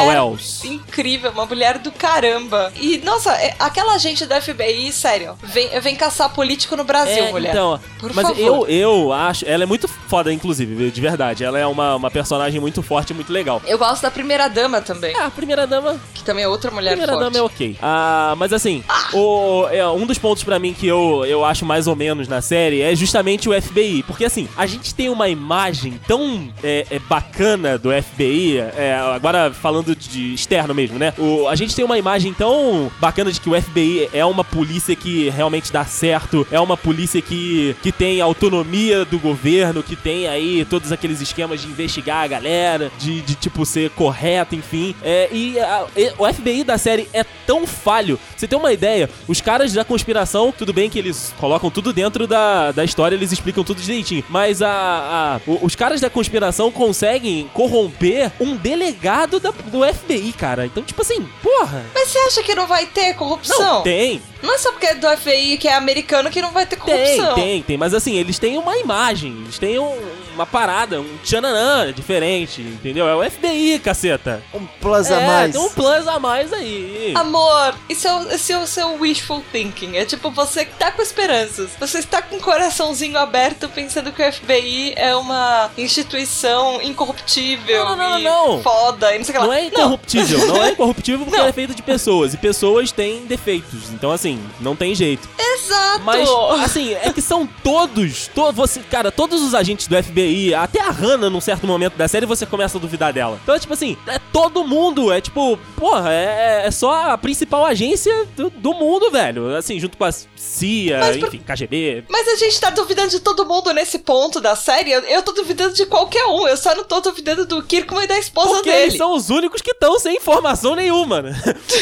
[0.65, 2.73] incrível, uma mulher do caramba.
[2.77, 7.31] E, nossa, é, aquela agente do FBI, sério, vem, vem caçar político no Brasil, é,
[7.31, 7.51] mulher.
[7.51, 8.41] Então, por mas favor.
[8.41, 11.45] eu, eu acho, ela é muito foda, inclusive, de verdade.
[11.45, 13.61] Ela é uma, uma personagem muito forte muito legal.
[13.67, 15.15] Eu gosto da primeira dama também.
[15.17, 15.99] Ah, a primeira dama.
[16.15, 17.25] Que também é outra mulher primeira forte.
[17.25, 17.77] dama é ok.
[17.83, 18.83] Ah, mas assim,
[19.13, 22.41] o, é, um dos pontos pra mim que eu, eu acho mais ou menos na
[22.41, 24.03] série é justamente o FBI.
[24.03, 29.53] Porque assim, a gente tem uma imagem tão é, é bacana do FBI, é, agora
[29.53, 31.13] falando de externo mesmo, né?
[31.19, 34.95] O, a gente tem uma imagem tão bacana de que o FBI é uma polícia
[34.95, 40.27] que realmente dá certo, é uma polícia que, que tem autonomia do governo, que tem
[40.27, 44.95] aí todos aqueles esquemas de investigar a galera, de, de tipo ser correto, enfim.
[45.03, 48.19] É, e, a, e o FBI da série é tão falho.
[48.37, 52.27] Você tem uma ideia, os caras da conspiração, tudo bem que eles colocam tudo dentro
[52.27, 54.25] da, da história, eles explicam tudo direitinho.
[54.29, 60.67] Mas a, a os caras da conspiração conseguem corromper um delegado da- do FBI, cara.
[60.67, 61.85] Então, tipo assim, porra.
[61.95, 63.59] Mas você acha que não vai ter corrupção?
[63.59, 66.67] Não, tem, Não é só porque é do FBI que é americano que não vai
[66.67, 67.35] ter tem, corrupção.
[67.35, 67.77] tem, tem.
[67.77, 73.09] Mas assim, eles têm uma imagem, eles têm um- uma parada, um tchananã diferente, entendeu?
[73.09, 74.43] É o FBI, caceta.
[74.55, 75.53] Um plus a é, mais.
[75.53, 77.13] tem um plus a mais aí.
[77.17, 79.97] Amor, isso é, o- esse é o seu wishful thinking.
[79.97, 81.71] É tipo você que tá com esperanças.
[81.81, 87.97] Você está com o coraçãozinho aberto pensando que o FBI é uma instituição incorruptível Não,
[87.97, 88.63] não, não, e não.
[88.63, 89.47] foda e não sei o que lá.
[89.47, 91.41] Não é incorruptível, não, é incorruptível porque Não.
[91.41, 92.35] ela é feita de pessoas.
[92.35, 93.91] E pessoas têm defeitos.
[93.93, 95.29] Então, assim, não tem jeito.
[95.39, 96.05] Exato!
[96.05, 96.29] Mas,
[96.63, 98.29] assim, é que são todos.
[98.35, 102.07] To, você, cara, todos os agentes do FBI, até a Hannah, num certo momento da
[102.07, 103.39] série, você começa a duvidar dela.
[103.43, 105.13] Então, é tipo assim, é todo mundo.
[105.13, 109.55] É tipo, porra, é, é só a principal agência do, do mundo, velho.
[109.57, 112.05] Assim, junto com a CIA, Mas enfim, KGB.
[112.09, 114.93] Mas a gente tá duvidando de todo mundo nesse ponto da série.
[114.93, 116.47] Eu, eu tô duvidando de qualquer um.
[116.47, 118.83] Eu só não tô duvidando do Kirkman e da esposa Porque dele.
[118.85, 121.33] eles são os únicos que estão sem informação nenhuma, né?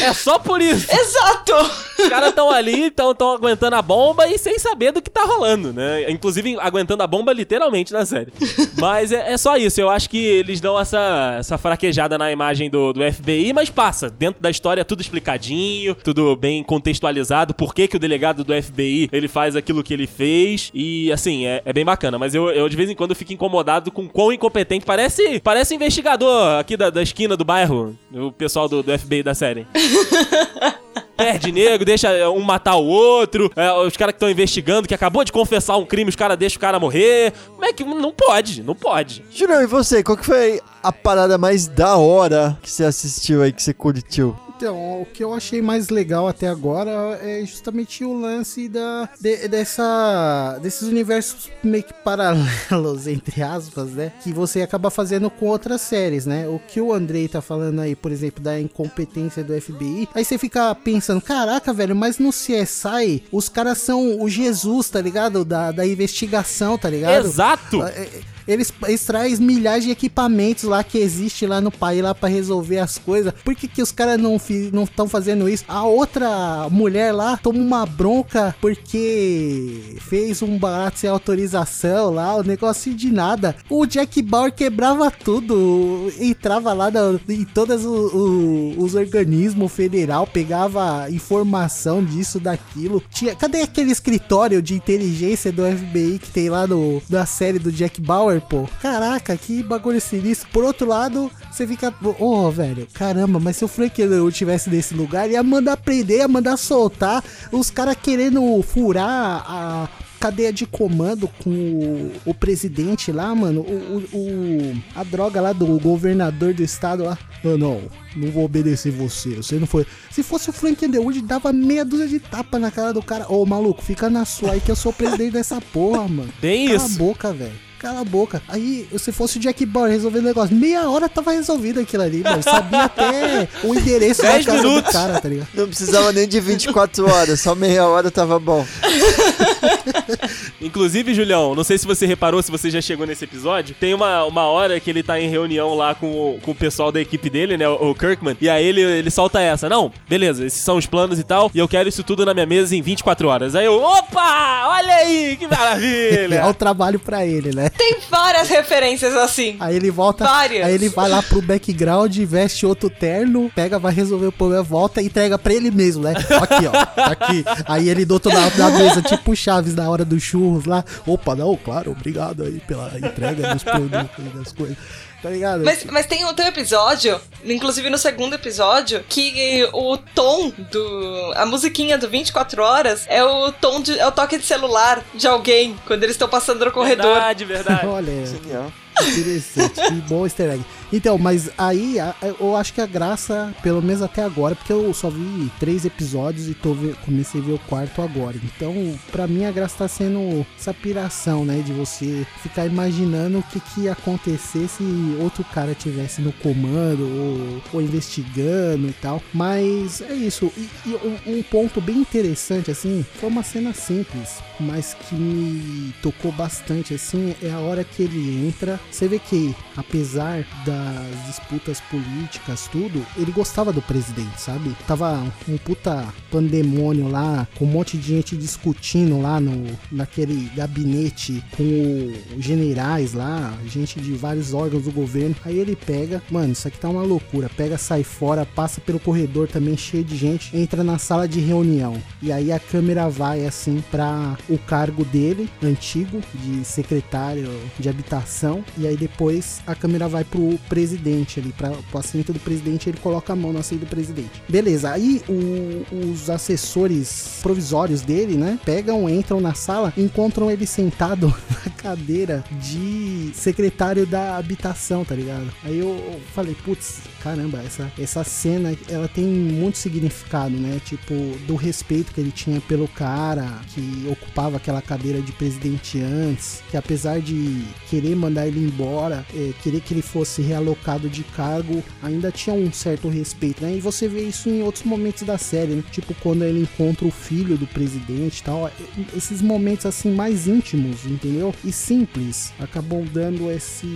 [0.01, 0.87] É só por isso.
[0.91, 1.53] Exato!
[1.99, 5.71] Os caras estão ali, estão aguentando a bomba e sem saber do que tá rolando,
[5.73, 6.09] né?
[6.09, 8.31] Inclusive aguentando a bomba literalmente na série.
[8.77, 9.79] Mas é, é só isso.
[9.79, 14.09] Eu acho que eles dão essa, essa fraquejada na imagem do, do FBI, mas passa.
[14.09, 17.53] Dentro da história tudo explicadinho, tudo bem contextualizado.
[17.53, 20.71] Por que, que o delegado do FBI ele faz aquilo que ele fez.
[20.73, 22.17] E assim, é, é bem bacana.
[22.17, 24.85] Mas eu, eu de vez em quando fico incomodado com quão incompetente.
[24.85, 27.97] Parece, parece investigador aqui da, da esquina do bairro.
[28.13, 29.65] O pessoal do, do FBI da série.
[31.17, 33.51] Perde nego, deixa um matar o outro.
[33.55, 36.57] é, os caras que estão investigando, que acabou de confessar um crime, os caras deixam
[36.57, 37.33] o cara morrer.
[37.47, 37.83] Como é que.
[37.83, 39.23] Não pode, não pode.
[39.31, 40.03] Julião, e você?
[40.03, 44.35] Qual que foi a parada mais da hora que você assistiu aí, que você curtiu?
[44.57, 49.47] Então, o que eu achei mais legal até agora é justamente o lance da, de-
[49.47, 54.13] dessa, desses universos meio que paralelos, entre aspas, né?
[54.23, 56.47] Que você acaba fazendo com outras séries, né?
[56.47, 60.07] O que o Andrei tá falando aí, por exemplo, da incompetência do FBI.
[60.13, 65.01] Aí você fica pensando, caraca, velho, mas no CSI, os caras são o Jesus, tá
[65.01, 65.43] ligado?
[65.43, 67.25] Da, da investigação, tá ligado?
[67.25, 67.83] Exato!
[67.83, 68.07] É,
[68.47, 72.79] é, Eles extraem milhares de equipamentos lá que existe lá no país lá pra resolver
[72.79, 73.33] as coisas.
[73.43, 75.65] Por que, que os caras não estão fazendo isso?
[75.67, 82.43] A outra mulher lá toma uma bronca porque fez um barato sem autorização lá, o
[82.43, 83.55] negócio de nada.
[83.69, 86.91] O Jack Bauer quebrava tudo, entrava lá
[87.29, 93.03] em todos os organismos federal, pegava informação disso, daquilo.
[93.09, 97.71] Tinha, cadê aquele escritório de inteligência do FBI que tem lá no, na série do
[97.71, 98.34] Jack Bauer,
[98.81, 100.47] Caraca, que bagulho sinistro.
[100.51, 104.93] Por outro lado, você fica, ô, velho, caramba, mas se o Frank Underwood tivesse nesse
[104.93, 111.27] lugar, ia mandar prender, ia mandar soltar, os caras querendo furar a cadeia de comando
[111.43, 117.03] com o, o presidente lá, mano, o, o- a droga lá do governador do estado
[117.03, 117.17] lá.
[117.43, 117.81] Eu não,
[118.15, 119.35] não vou obedecer você.
[119.35, 119.85] Você não foi.
[120.09, 123.31] Se fosse o Frank Underwood, dava meia dúzia de tapa na cara do cara.
[123.31, 126.29] Ô, maluco, fica na sua aí que eu sou o presidente dessa porra, mano.
[126.41, 126.95] Bem Cala isso.
[126.95, 127.65] a boca, velho.
[127.85, 128.41] Cala a boca.
[128.47, 132.23] Aí, se fosse o Jack Bauer resolvendo o negócio, meia hora tava resolvido aquilo ali,
[132.23, 132.41] mano.
[132.41, 134.91] Sabia até o endereço da Dez casa minutos.
[134.91, 135.49] do cara, tá ligado?
[135.53, 138.65] Não precisava nem de 24 horas, só meia hora tava bom.
[140.61, 144.23] Inclusive, Julião, não sei se você reparou, se você já chegou nesse episódio, tem uma,
[144.25, 147.29] uma hora que ele tá em reunião lá com, o- com o pessoal da equipe
[147.29, 150.85] dele, né, o, Kirkman, e aí ele, ele solta essa, não, beleza, esses são os
[150.85, 153.55] planos e tal, e eu quero isso tudo na minha mesa em 24 horas.
[153.55, 156.53] Aí eu, opa, olha aí, que É o maravilha!
[156.53, 157.69] trabalho pra ele, né?
[157.69, 159.55] Tem várias referências assim.
[159.59, 160.23] Aí ele volta.
[160.25, 160.65] Várias.
[160.65, 165.01] Aí ele vai lá pro background, veste outro terno, pega, vai resolver o problema, volta
[165.01, 166.13] e entrega pra ele mesmo, né?
[166.13, 167.01] Aqui, ó.
[167.03, 167.45] Aqui.
[167.65, 170.23] Aí ele do outro lado da mesa, tipo o Chaves na hora dos
[170.55, 170.83] churros lá.
[171.05, 174.77] Opa, não, claro, obrigado aí pela entrega dos produtos e das coisas.
[175.21, 175.63] Tá ligado?
[175.63, 181.33] Mas, mas tem, um episódio, inclusive no segundo episódio, que o tom do.
[181.35, 183.97] A musiquinha do 24 horas é o tom de.
[183.97, 187.13] é o toque de celular de alguém quando eles estão passando no corredor.
[187.13, 187.87] Verdade, verdade.
[187.87, 188.71] Olha, Genial.
[189.01, 190.63] Interessante, que bom easter egg.
[190.91, 191.97] Então, mas aí
[192.39, 196.47] eu acho que a graça, pelo menos até agora, porque eu só vi três episódios
[196.47, 198.35] e tô comecei a ver o quarto agora.
[198.43, 201.61] Então, pra mim a graça tá sendo essa piração, né?
[201.65, 204.83] De você ficar imaginando o que, que ia acontecer se
[205.19, 209.21] outro cara tivesse no comando ou, ou investigando e tal.
[209.33, 210.51] Mas é isso.
[210.57, 215.93] E, e um, um ponto bem interessante, assim, foi uma cena simples, mas que me
[216.01, 218.79] tocou bastante, assim, é a hora que ele entra.
[218.91, 224.75] Você vê que, apesar das disputas políticas, tudo, ele gostava do presidente, sabe?
[224.87, 231.43] Tava um puta pandemônio lá, com um monte de gente discutindo lá no, naquele gabinete
[231.55, 235.35] com generais lá, gente de vários órgãos do governo.
[235.43, 237.49] Aí ele pega, mano, isso aqui tá uma loucura.
[237.49, 242.01] Pega, sai fora, passa pelo corredor também cheio de gente, entra na sala de reunião.
[242.21, 248.63] E aí a câmera vai assim pra o cargo dele, antigo, de secretário de habitação.
[248.77, 252.97] E aí depois a câmera vai pro presidente ali, pra, pro assento do presidente, ele
[252.97, 254.41] coloca a mão no assento do presidente.
[254.49, 261.27] Beleza, aí o- os assessores provisórios dele, né, pegam, entram na sala, encontram ele sentado
[261.65, 265.47] na cadeira de secretário da habitação, tá ligado?
[265.63, 270.79] Aí eu falei, putz, caramba, essa, essa cena, ela tem muito significado, né?
[270.85, 271.15] Tipo,
[271.47, 276.77] do respeito que ele tinha pelo cara que ocupava aquela cadeira de presidente antes, que
[276.77, 282.31] apesar de querer mandar ele embora, eh, querer que ele fosse realocado de cargo, ainda
[282.31, 283.75] tinha um certo respeito, né?
[283.75, 285.83] E você vê isso em outros momentos da série, né?
[285.91, 288.71] Tipo, quando ele encontra o filho do presidente e tal, eh,
[289.17, 291.55] esses momentos assim mais íntimos, entendeu?
[291.63, 293.87] E simples, acabam dando esse,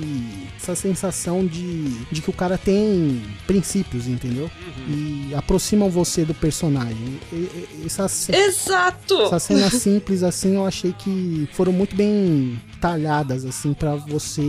[0.57, 4.49] essa sensação de, de que o cara tem princípios, entendeu?
[4.88, 7.20] E aproximam você do personagem.
[7.32, 9.22] E- e- Essas, Exato!
[9.24, 14.41] essas cenas simples assim, eu achei que foram muito bem talhadas assim pra você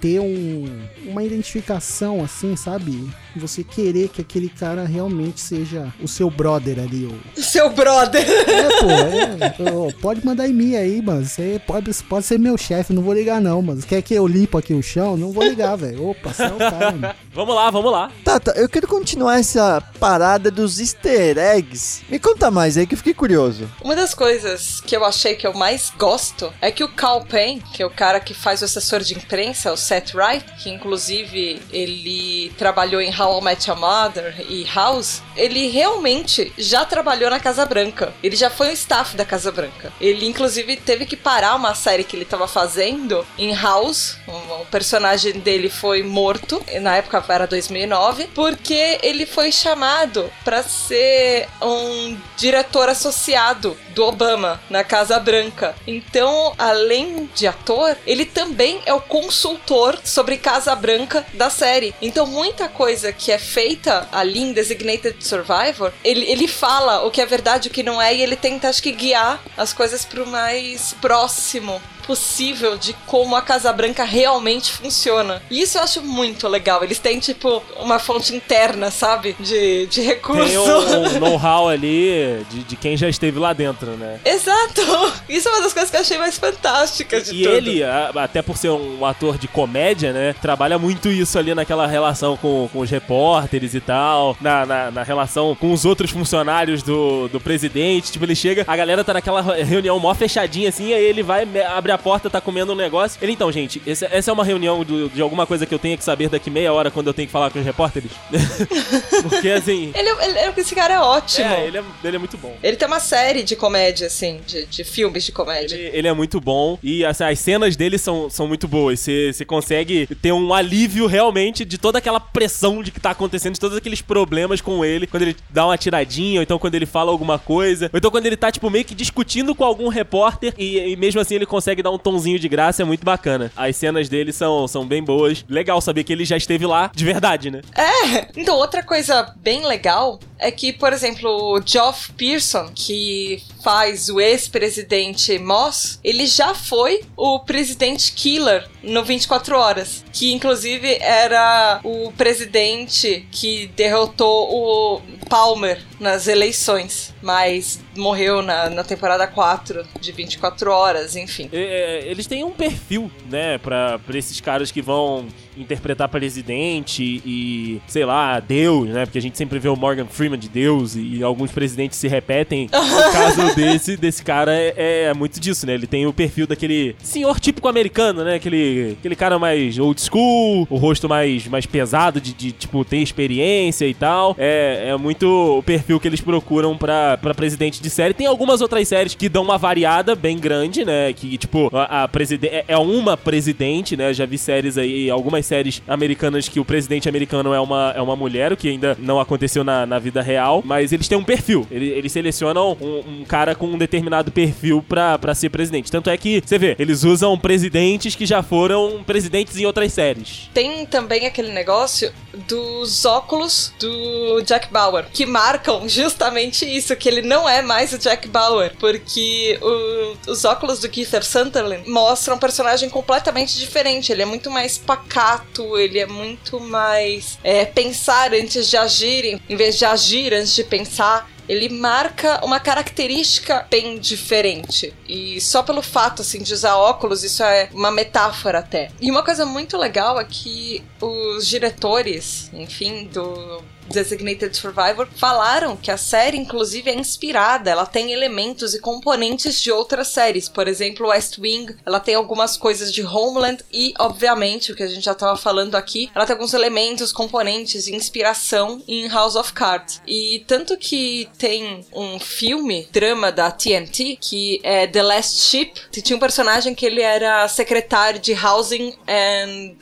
[0.00, 0.64] ter um,
[1.06, 3.08] uma identificação assim, sabe?
[3.36, 8.22] Você querer que aquele cara realmente seja o seu brother ali, o Seu brother.
[8.28, 11.24] é, pô, é, pode mandar em mim aí, mano.
[11.24, 13.80] Você pode, pode ser meu chefe, não vou ligar não, mano.
[13.82, 15.16] Quer que eu limpo aqui o chão?
[15.16, 16.08] Não vou ligar, velho.
[16.08, 17.14] Opa, você é o cara, mano.
[17.34, 18.10] Vamos lá, vamos lá.
[18.22, 22.02] Tá, tá, eu quero continuar essa parada dos easter eggs.
[22.10, 23.70] Me conta mais aí que eu fiquei curioso.
[23.80, 27.58] Uma das coisas que eu achei que eu mais gosto é que o Cal Penn,
[27.72, 31.62] que é o cara que faz o assessor de imprensa, o Seth Wright, que inclusive
[31.72, 37.40] ele trabalhou em How I Met Your Mother e House, ele realmente já trabalhou na
[37.40, 38.12] Casa Branca.
[38.22, 39.90] Ele já foi o staff da Casa Branca.
[39.98, 44.18] Ele inclusive teve que parar uma série que ele estava fazendo em House.
[44.28, 50.30] O, o personagem dele foi morto, e na época era 2009, porque ele foi chamado
[50.44, 55.74] para ser um diretor associado do Obama na Casa Branca.
[55.86, 61.94] Então, além de ator, ele também é o consultor sobre Casa Branca da série.
[62.00, 67.20] Então, muita coisa que é feita ali em Designated Survivor, ele, ele fala o que
[67.20, 70.26] é verdade o que não é, e ele tenta, acho que, guiar as coisas pro
[70.26, 75.42] mais próximo possível de como a Casa Branca realmente funciona.
[75.50, 76.82] E isso eu acho muito legal.
[76.82, 79.34] Eles têm, tipo, uma fonte interna, sabe?
[79.40, 80.44] De, de recurso.
[80.48, 84.18] Tem um, um know-how ali de, de quem já esteve lá dentro, né?
[84.24, 84.82] Exato!
[85.28, 87.54] Isso é uma das coisas que eu achei mais fantásticas de E tudo.
[87.54, 90.34] ele, a- até por ser um ator de comédia, né?
[90.40, 95.02] Trabalha muito isso ali naquela relação com, com os repórteres e tal, na, na, na
[95.02, 98.12] relação com os outros funcionários do, do presidente.
[98.12, 101.60] Tipo, ele chega, a galera tá naquela reunião mó fechadinha assim, aí ele vai, me-
[101.92, 103.18] abre a porta, tá comendo um negócio.
[103.22, 105.96] Ele, então, gente, esse- essa é uma reunião do- de alguma coisa que eu tenho
[105.98, 108.10] que saber daqui meia hora quando eu tenho que falar com os repórteres.
[109.22, 109.92] Porque assim.
[109.94, 111.46] Ele, ele, esse cara é ótimo.
[111.46, 112.56] É, ele é, ele é muito bom.
[112.62, 115.74] Ele tem uma série de comédia, assim, de, de filmes de comédia.
[115.76, 119.00] Ele, ele é muito bom e assim, as cenas dele são, são muito boas.
[119.00, 123.54] Você você consegue ter um alívio realmente de toda aquela pressão de que tá acontecendo,
[123.54, 126.86] de todos aqueles problemas com ele, quando ele dá uma tiradinha, ou então quando ele
[126.86, 130.54] fala alguma coisa, ou então quando ele tá, tipo, meio que discutindo com algum repórter
[130.58, 133.52] e, e mesmo assim ele consegue dar um tonzinho de graça, é muito bacana.
[133.56, 135.44] As cenas dele são, são bem boas.
[135.48, 137.60] Legal saber que ele já esteve lá de verdade, né?
[137.74, 138.28] É!
[138.36, 144.20] Então, outra coisa bem legal é que, por exemplo, o Geoff Pearson, que faz o
[144.20, 152.12] ex-presidente Moss, ele já foi o presidente Killer no 24 Horas, que inclusive era o
[152.12, 160.70] presidente que derrotou o Palmer nas eleições, mas morreu na, na temporada 4 de 24
[160.70, 161.48] Horas, enfim.
[161.74, 165.26] É, eles têm um perfil, né, pra, pra esses caras que vão
[165.56, 169.04] interpretar presidente e, sei lá, Deus, né?
[169.06, 172.08] Porque a gente sempre vê o Morgan Freeman de Deus e, e alguns presidentes se
[172.08, 172.68] repetem.
[173.02, 175.74] No caso desse, desse cara é, é muito disso, né?
[175.74, 178.34] Ele tem o perfil daquele senhor típico americano, né?
[178.36, 182.98] Aquele, aquele cara mais old school, o rosto mais, mais pesado de, de, tipo, ter
[182.98, 184.34] experiência e tal.
[184.38, 188.14] É, é muito o perfil que eles procuram pra, pra presidente de série.
[188.14, 191.12] Tem algumas outras séries que dão uma variada bem grande, né?
[191.12, 194.12] Que, tipo, a, a presidente é- é uma presidente, né?
[194.12, 198.16] Já vi séries aí, algumas séries americanas que o presidente americano é uma, é uma
[198.16, 201.66] mulher, o que ainda não aconteceu na, na vida real, mas eles têm um perfil.
[201.70, 205.90] Ele- Eles, selecionam um, um cara com um determinado perfil pra, pra ser presidente.
[205.90, 210.50] Tanto é que, você vê, eles usam presidentes que já foram presidentes em outras séries.
[210.52, 212.12] Tem também aquele negócio
[212.48, 217.98] dos óculos do Jack Bauer, que marcam justamente isso, que ele não é mais o
[217.98, 224.12] Jack Bauer, porque o- os óculos do Keith Sunderland mostram um personagem completamente diferente.
[224.12, 225.31] Ele é muito mais pacato,
[225.76, 230.64] ele é muito mais é, pensar antes de agir, em vez de agir antes de
[230.64, 231.30] pensar.
[231.48, 234.94] ele marca uma característica bem diferente.
[235.08, 238.90] E só pelo fato, assim, de usar óculos, isso é uma metáfora até.
[239.00, 245.90] E uma coisa muito legal é que os diretores, enfim, do Designated Survivor falaram que
[245.90, 247.70] a série, inclusive, é inspirada.
[247.70, 250.48] Ela tem elementos e componentes de outras séries.
[250.48, 254.88] Por exemplo, West Wing, ela tem algumas coisas de Homeland e, obviamente, o que a
[254.88, 259.52] gente já estava falando aqui, ela tem alguns elementos, componentes e inspiração em House of
[259.52, 260.00] Cards.
[260.06, 266.02] E tanto que tem um filme, drama da TNT, que é The Last Ship, que
[266.02, 269.76] tinha um personagem que ele era secretário de Housing and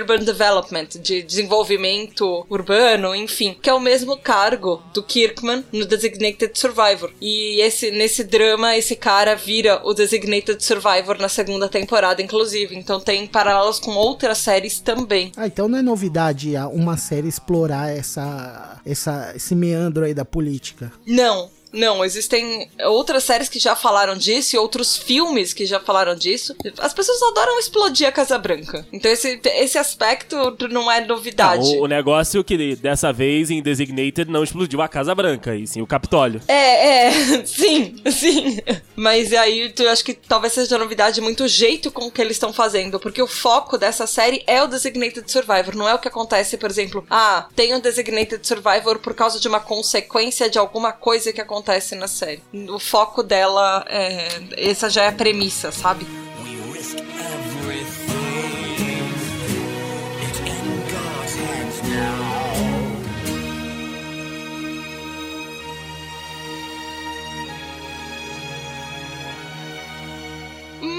[0.00, 6.58] Urban Development, de desenvolvimento urbano, enfim, que é o mesmo cargo do Kirkman no Designated
[6.58, 7.10] Survivor.
[7.20, 12.76] E esse nesse drama esse cara vira o Designated Survivor na segunda temporada, inclusive.
[12.76, 15.32] Então tem paralelos com outras séries também.
[15.36, 20.24] Ah, então não é novidade a uma série explorar essa, essa, esse meandro aí da
[20.24, 20.92] política.
[21.06, 26.14] Não, não, existem outras séries que já falaram disso e outros filmes que já falaram
[26.14, 26.54] disso.
[26.78, 28.86] As pessoas adoram explodir a Casa Branca.
[28.92, 31.76] Então esse, esse aspecto não é novidade.
[31.76, 35.80] o, o negócio que dessa vez em Designated não explodiu a Casa Branca, e sim
[35.80, 36.40] o Capitólio.
[36.48, 37.10] É, é,
[37.46, 38.58] sim, sim.
[38.96, 42.52] Mas aí eu acho que talvez seja novidade muito o jeito com que eles estão
[42.52, 46.56] fazendo, porque o foco dessa série é o Designated Survivor, não é o que acontece,
[46.56, 51.32] por exemplo, ah, tem o Designated Survivor por causa de uma consequência de alguma coisa
[51.32, 52.42] que acontece na série.
[52.68, 54.28] O foco dela é.
[54.56, 56.06] Essa já é a premissa, sabe?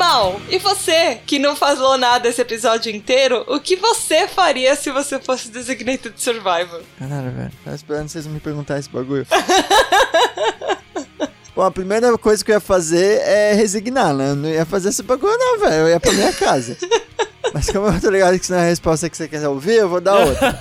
[0.02, 4.90] Mal, e você que não falou nada esse episódio inteiro, o que você faria se
[4.90, 6.82] você fosse Designated Survivor?
[6.98, 7.52] Caralho, velho.
[7.64, 9.28] Tava esperando vocês me perguntar esse bagulho.
[11.56, 14.32] Bom, a primeira coisa que eu ia fazer é resignar, né?
[14.32, 15.76] Eu não ia fazer esse bagulho, não, velho.
[15.76, 16.76] Eu ia pra minha casa.
[17.54, 19.76] Mas como eu tô ligado que isso não é a resposta que você quer ouvir,
[19.76, 20.58] eu vou dar outra.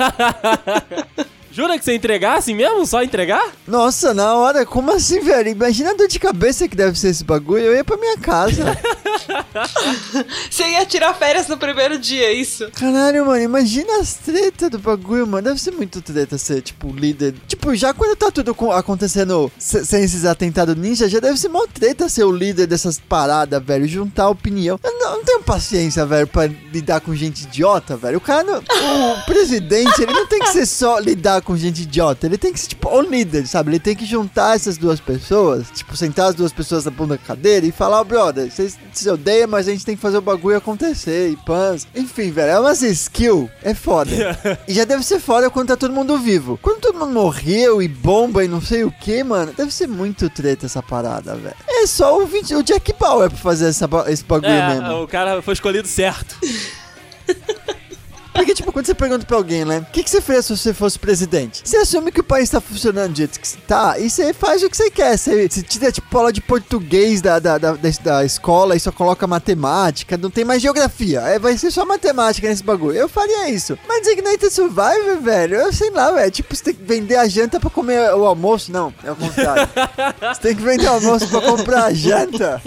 [1.61, 2.87] Jura que você entregar assim mesmo?
[2.87, 3.53] Só entregar?
[3.67, 5.51] Nossa, na hora, como assim, velho?
[5.51, 7.65] Imagina a dor de cabeça que deve ser esse bagulho.
[7.65, 8.65] Eu ia pra minha casa.
[10.51, 12.71] Você ia tirar férias no primeiro dia, é isso?
[12.73, 15.43] Caralho, mano, imagina as tretas do bagulho, mano.
[15.49, 17.35] Deve ser muito treta ser, tipo, líder.
[17.47, 21.49] Tipo, já quando tá tudo co- acontecendo se- sem esses atentados ninja, já deve ser
[21.49, 23.87] mó treta ser o líder dessas paradas, velho.
[23.87, 24.79] Juntar opinião.
[24.83, 28.19] Eu não, não tenho paciência, velho, pra lidar com gente idiota, velho.
[28.19, 28.59] O cara, não,
[29.13, 32.27] o presidente, ele não tem que ser só lidar com gente idiota.
[32.27, 33.71] Ele tem que ser, tipo, o líder, sabe?
[33.71, 37.19] Ele tem que juntar essas duas pessoas, tipo, sentar as duas pessoas na bunda da
[37.19, 40.23] cadeira e falar, ó, brother, vocês se odeiam, mas a gente tem que fazer o
[40.23, 41.87] bagulho acontecer e pans.
[41.95, 44.11] Enfim, velho, é umas skill, é foda.
[44.67, 46.59] e já deve ser foda quando tá todo mundo vivo.
[46.63, 50.29] Quando todo mundo morreu e bomba e não sei o que, mano, deve ser muito
[50.31, 51.57] treta essa parada, velho.
[51.69, 54.87] É só o, 20 o Jack Bauer pra fazer essa, esse bagulho mesmo.
[54.87, 56.37] É, o cara foi escolhido certo.
[58.41, 59.85] Porque, tipo, quando você pergunta pra alguém, né?
[59.87, 61.61] O que, que você faria se você fosse presidente?
[61.63, 64.71] Você assume que o país tá funcionando do jeito que tá e você faz o
[64.71, 65.19] que você quer.
[65.19, 68.91] Você, você tira, tipo, aula de português da, da, da, da- da escola e só
[68.91, 70.17] coloca matemática.
[70.17, 71.21] Não tem mais geografia.
[71.21, 72.97] É, vai ser só matemática nesse bagulho.
[72.97, 73.79] Eu faria isso.
[73.87, 76.31] Mas Designated Survivor, velho, eu sei lá, velho.
[76.31, 78.73] Tipo, você tem que vender a janta pra comer o almoço.
[78.73, 79.69] Não, é o contrário.
[80.35, 82.63] você tem que vender o almoço pra comprar a janta.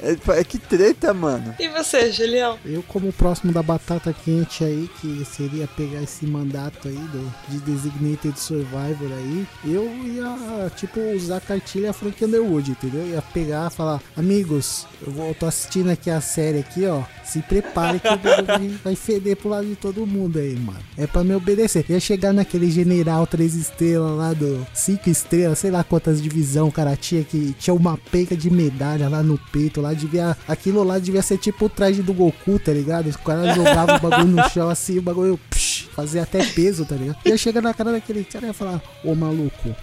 [0.00, 1.54] É, que treta, mano.
[1.58, 2.58] E você, Julião?
[2.64, 7.58] Eu, como próximo da batata quente aí, que seria pegar esse mandato aí do, de
[7.60, 13.06] Designated Survivor aí, eu ia, tipo, usar a cartilha Frank Underwood, entendeu?
[13.06, 17.02] Ia pegar e falar, amigos, eu, vou, eu tô assistindo aqui a série aqui, ó.
[17.24, 20.78] Se prepare que o bagulho vai- feder pro lado de todo mundo aí, mano.
[20.96, 21.84] É pra me obedecer.
[21.88, 26.72] Ia chegar naquele general três estrelas lá do cinco estrelas, sei lá quantas divisão o
[26.72, 30.36] cara tinha, que tinha uma penca de medalha lá no peito, lá devia.
[30.48, 33.08] Aquilo lá devia ser tipo o traje do Goku, tá ligado?
[33.08, 36.94] Os caras jogavam o bagulho no chão assim, o bagulho psh, fazia até peso, tá
[36.94, 37.18] ligado?
[37.24, 39.74] Ia chegar na cara daquele cara e falar, ô maluco.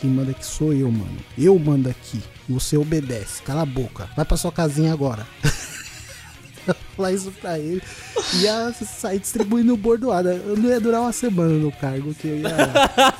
[0.00, 1.18] Quem manda aqui sou eu, mano.
[1.36, 2.22] Eu mando aqui.
[2.48, 3.42] Você obedece.
[3.42, 4.08] Cala a boca.
[4.16, 5.26] Vai pra sua casinha agora.
[6.98, 7.82] falar isso pra ele.
[8.40, 10.34] Ia sair distribuindo bordoada.
[10.34, 12.48] Eu não ia durar uma semana no cargo, que eu ia,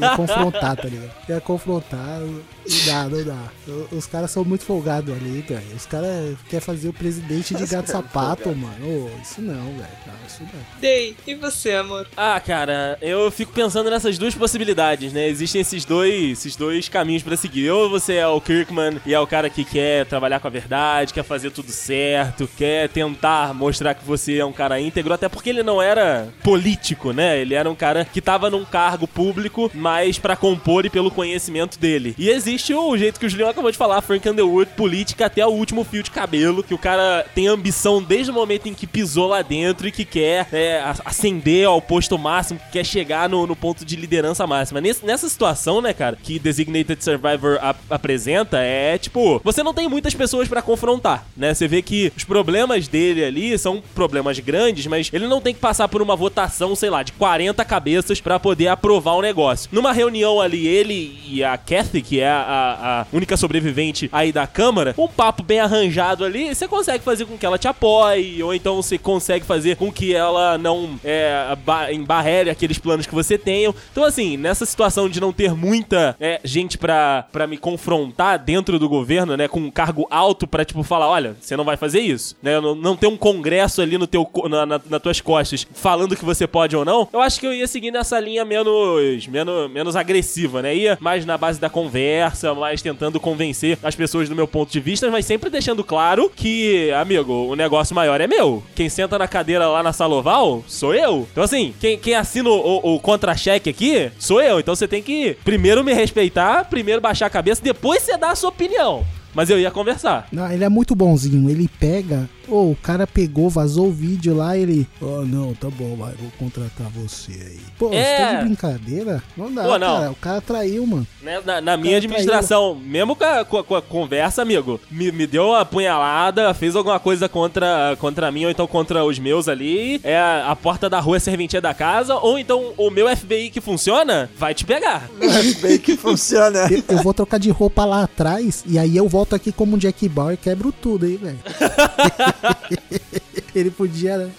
[0.01, 1.13] ia confrontar, tá ligado?
[1.29, 2.21] Ia confrontar.
[2.21, 3.49] Não dá, não dá.
[3.93, 5.77] Os caras são muito folgados ali, velho.
[5.77, 8.87] Os caras querem fazer o presidente de gato sapato, mano.
[8.87, 9.89] Ô, isso não, velho.
[10.07, 10.81] Não, isso não.
[10.81, 12.07] Dei, e você, amor?
[12.17, 15.29] Ah, cara, eu fico pensando nessas duas possibilidades, né?
[15.29, 17.71] Existem esses dois, esses dois caminhos pra seguir.
[17.71, 21.15] Ou você é o Kirkman e é o cara que quer trabalhar com a verdade,
[21.15, 25.51] quer fazer tudo certo, quer tentar mostrar que você é um cara íntegro, até porque
[25.51, 27.39] ele não era político, né?
[27.41, 31.79] Ele era um cara que tava num cargo público, mas pra compor e pelo conhecimento
[31.79, 32.15] dele.
[32.19, 35.51] E existe o jeito que o Julião acabou de falar, Frank Underwood, política até o
[35.51, 39.29] último fio de cabelo, que o cara tem ambição desde o momento em que pisou
[39.29, 43.57] lá dentro e que quer é, ascender ao posto máximo, que quer chegar no, no
[43.57, 44.81] ponto de liderança máxima.
[44.81, 49.89] Nesse- nessa situação, né, cara, que Designated Survivor ap- apresenta, é tipo, você não tem
[49.89, 51.55] muitas pessoas pra confrontar, né?
[51.55, 55.61] Você vê que os problemas dele ali são problemas grandes, mas ele não tem que
[55.61, 59.69] passar por uma votação, sei lá, de 40 cabeças pra poder aprovar o negócio.
[59.73, 64.47] Numa reunião ali, ele e a Kathy, que é a, a única sobrevivente aí da
[64.47, 68.55] Câmara, um papo bem arranjado ali, você consegue fazer com que ela te apoie, ou
[68.55, 73.37] então você consegue fazer com que ela não é, ba- embarrere aqueles planos que você
[73.37, 73.75] tenha.
[73.93, 78.79] Então, assim, nessa situação de não ter muita é, gente pra, pra me confrontar dentro
[78.79, 82.01] do governo, né, com um cargo alto pra, tipo, falar, olha, você não vai fazer
[82.01, 85.67] isso, né, não, não ter um congresso ali no teu, na, na, nas tuas costas
[85.75, 89.27] falando que você pode ou não, eu acho que eu ia seguir nessa linha menos,
[89.27, 94.29] menos, menos agressiva, né, ia mais na base da conversa, mais tentando convencer as pessoas
[94.29, 98.27] do meu ponto de vista, mas sempre deixando claro que, amigo, o negócio maior é
[98.27, 98.63] meu.
[98.75, 101.27] Quem senta na cadeira lá na sala oval sou eu.
[101.33, 102.53] Então, assim, quem, quem assina o,
[102.83, 104.59] o- o contra-cheque aqui sou eu.
[104.61, 108.37] Então você tem que primeiro me respeitar, primeiro baixar a cabeça, depois você dá a
[108.37, 109.05] sua opinião.
[109.35, 110.27] Mas eu ia conversar.
[110.33, 111.49] Não, ele é muito bonzinho.
[111.49, 112.29] Ele pega.
[112.49, 114.87] Ô, o cara pegou, vazou o vídeo lá, ele.
[115.03, 117.61] Ó, não, tá bom, vai, vou contratar você aí.
[117.79, 118.03] Pô, É.
[118.17, 119.23] você tá de brincadeira?
[119.37, 119.97] Não dá, Pô, não.
[119.99, 120.11] cara.
[120.11, 121.07] O cara traiu, mano.
[121.23, 124.81] né, na, na minha Cara, administração, mesmo com a, com a- com a conversa, amigo,
[124.91, 129.19] me, me deu uma punhalada, fez alguma coisa contra, contra mim ou então contra os
[129.19, 132.91] meus ali, é a, a porta da rua é serventia da casa, ou então o
[132.91, 135.09] meu FBI que funciona vai te pegar.
[135.61, 136.67] Bem que funciona.
[136.71, 139.79] Eu, eu vou trocar de roupa lá atrás e aí eu volto aqui como um
[139.79, 141.39] Jack Bauer e quebro tudo aí, velho.
[143.55, 144.31] ele podia, né?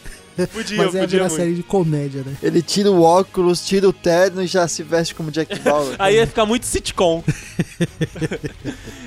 [0.48, 1.40] Podia, Mas é podia uma muito.
[1.40, 2.34] série de comédia, né?
[2.42, 5.96] Ele tira o óculos, tira o terno e já se veste como Jack Bauer.
[6.00, 7.24] Aí ia ficar muito sitcom.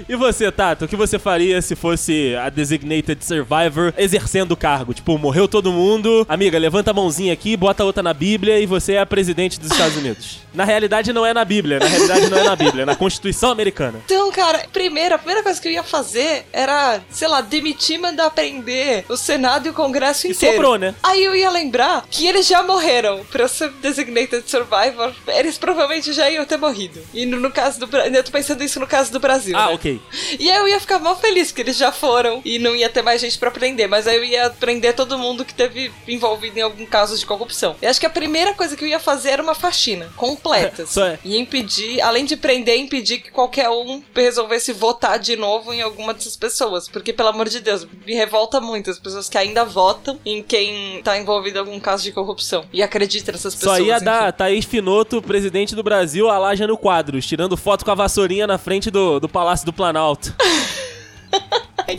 [0.09, 4.93] e você, Tato, o que você faria se fosse a Designated Survivor exercendo o cargo?
[4.95, 8.95] Tipo, morreu todo mundo, amiga, levanta a mãozinha aqui, bota outra na Bíblia e você
[8.95, 10.41] é a presidente dos Estados Unidos.
[10.55, 13.51] Na realidade não é na Bíblia, na realidade não é na Bíblia, é na Constituição
[13.51, 14.01] Americana.
[14.05, 18.31] Então, cara, primeiro, a primeira coisa que eu ia fazer era, sei lá, demitir, mandar
[18.31, 20.55] prender o Senado e o Congresso E inteiro.
[20.57, 20.95] sobrou, né?
[21.03, 23.25] Aí eu ia lembrar que eles já morreram.
[23.31, 27.01] Pra eu ser Designated Survivor, eles provavelmente já iam ter morrido.
[27.13, 29.57] E no, no caso do Brasil, eu tô pensando isso no caso do Brasil.
[29.57, 29.75] Ah, né?
[29.75, 30.01] ok.
[30.39, 33.03] E aí eu ia ficar mal feliz que eles já foram e não ia ter
[33.03, 36.63] mais gente pra prender, mas aí eu ia prender todo mundo que teve envolvido em
[36.63, 37.77] algum caso de corrupção.
[37.81, 40.87] Eu acho que a primeira coisa que eu ia fazer era uma faxina completa.
[40.87, 41.19] Só é.
[41.25, 46.15] E impedir, além de prender, impedir que qualquer um resolvesse votar de novo em alguma
[46.15, 46.89] dessas pessoas.
[46.89, 51.01] Porque, pelo amor de Deus, me revolta muito as pessoas que ainda votam em quem
[51.03, 52.65] tá envolvido em algum caso de corrupção.
[52.73, 53.79] E acredita nessas pessoas.
[53.79, 54.05] Só ia enfim.
[54.05, 58.59] dar Thaís Finoto, presidente do Brasil, a no Quadros, tirando foto com a vassourinha na
[58.59, 60.35] frente do, do Palácio do Planalto.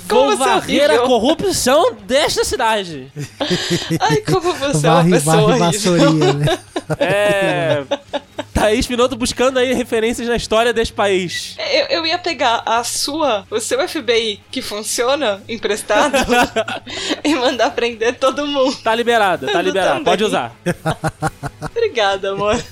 [0.08, 3.12] Como Vou você é varrer a corrupção desta cidade.
[4.00, 6.60] Ai, como você é uma Varre, pessoa varre, vassourinha, né?
[7.00, 7.84] É.
[8.64, 11.58] Thaís Finoto buscando aí referências na história deste país.
[11.58, 16.14] Eu, eu ia pegar a sua, o seu FBI que funciona emprestado
[17.26, 18.78] e mandar prender todo mundo.
[18.82, 20.04] Tá liberada, tá também.
[20.06, 20.56] Pode usar.
[21.76, 22.64] Obrigada, amor.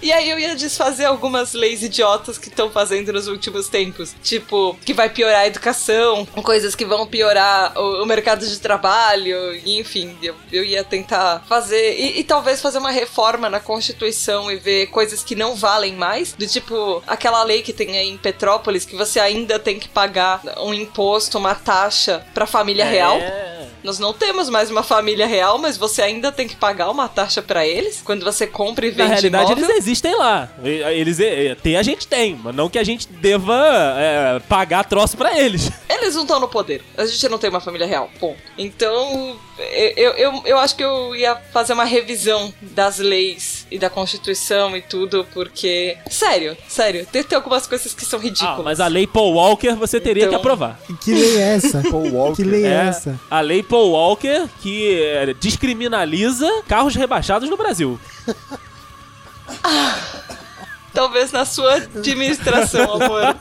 [0.00, 4.14] E aí eu ia desfazer algumas leis idiotas que estão fazendo nos últimos tempos.
[4.22, 9.54] Tipo, que vai piorar a educação, coisas que vão piorar o, o mercado de trabalho,
[9.64, 11.98] e enfim, eu, eu ia tentar fazer.
[11.98, 16.32] E, e talvez fazer uma reforma na Constituição e ver coisas que não valem mais.
[16.32, 20.40] Do tipo, aquela lei que tem aí em Petrópolis que você ainda tem que pagar
[20.58, 23.18] um imposto, uma taxa pra família real.
[23.86, 23.96] É.
[23.96, 27.40] Nós não temos mais uma família real, mas você ainda tem que pagar uma taxa
[27.40, 29.64] pra eles quando você compra e Na vende realidade, imóvel.
[29.64, 30.48] eles existem lá.
[30.64, 31.18] Eles
[31.62, 33.54] ter a gente tem, mas não que a gente deva
[33.98, 35.70] eh, pagar troço pra eles.
[35.96, 36.82] Eles não estão no poder.
[36.96, 38.10] A gente não tem uma família real.
[38.20, 38.36] Ponto.
[38.58, 39.36] Então,
[39.96, 44.76] eu, eu, eu acho que eu ia fazer uma revisão das leis e da Constituição
[44.76, 45.96] e tudo, porque.
[46.10, 47.06] Sério, sério.
[47.10, 48.58] Tem, tem algumas coisas que são ridículas.
[48.60, 50.78] Ah, mas a lei Paul Walker você teria Então- que aprovar.
[51.02, 51.82] Que lei é essa?
[51.90, 52.42] Paul Walker.
[52.42, 53.18] Que lei é, É essa?
[53.30, 57.98] a lei Paul Walker que eh, descriminaliza carros rebaixados no Brasil.
[60.92, 63.36] Talvez na sua administração, amor.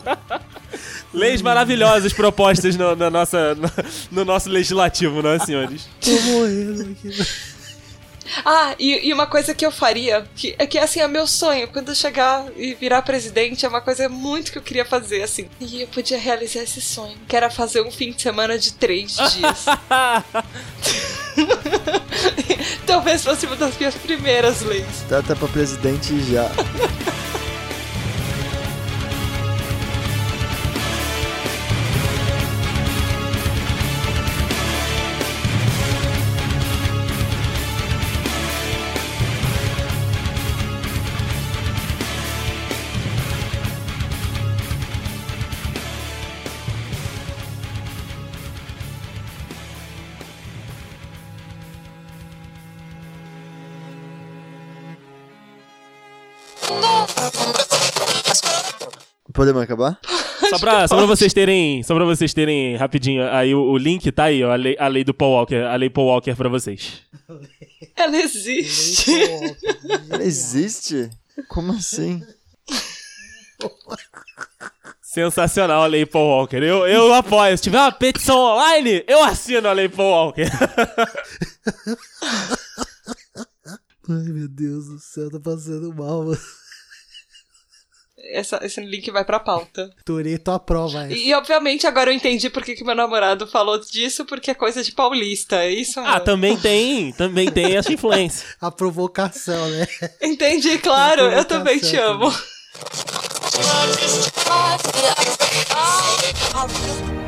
[1.13, 3.71] Leis maravilhosas propostas no, na nossa, no,
[4.11, 5.88] no nosso legislativo, não é, senhores?
[6.01, 7.54] Tô morrendo aqui.
[8.43, 11.67] Ah, e, e uma coisa que eu faria, que é que assim, é meu sonho,
[11.67, 15.47] quando eu chegar e virar presidente, é uma coisa muito que eu queria fazer, assim.
[15.59, 19.15] E eu podia realizar esse sonho, que era fazer um fim de semana de três
[19.34, 19.65] dias.
[22.86, 25.03] Talvez fosse uma das minhas primeiras leis.
[25.09, 26.49] Tá, tá pra presidente já.
[59.45, 59.99] Podemos acabar?
[60.49, 61.83] Só pra, só pra vocês terem.
[61.83, 63.29] Só pra vocês terem rapidinho.
[63.29, 64.51] Aí o, o link tá aí, ó.
[64.51, 65.63] A lei, a lei do Paul Walker.
[65.63, 67.03] A lei Paul Walker pra vocês.
[67.95, 69.11] Ela existe.
[70.09, 71.11] Ela existe?
[71.47, 72.23] Como assim?
[74.99, 76.57] Sensacional a lei Paul Walker.
[76.57, 77.55] Eu, eu apoio.
[77.55, 80.49] Se tiver uma petição online, eu assino a lei Paul Walker.
[84.09, 86.39] Ai, meu Deus do céu, tá passando mal, mano.
[88.32, 89.91] Essa, esse link vai pra pauta.
[90.03, 91.13] Toreto aprova essa.
[91.13, 94.84] E, obviamente, agora eu entendi por que, que meu namorado falou disso, porque é coisa
[94.84, 95.63] de paulista.
[95.63, 95.99] É isso?
[95.99, 97.13] Ah, também tem.
[97.13, 98.47] Também tem essa influência.
[98.59, 99.88] A provocação, né?
[100.21, 101.23] Entendi, claro.
[101.23, 102.34] Eu também te amo.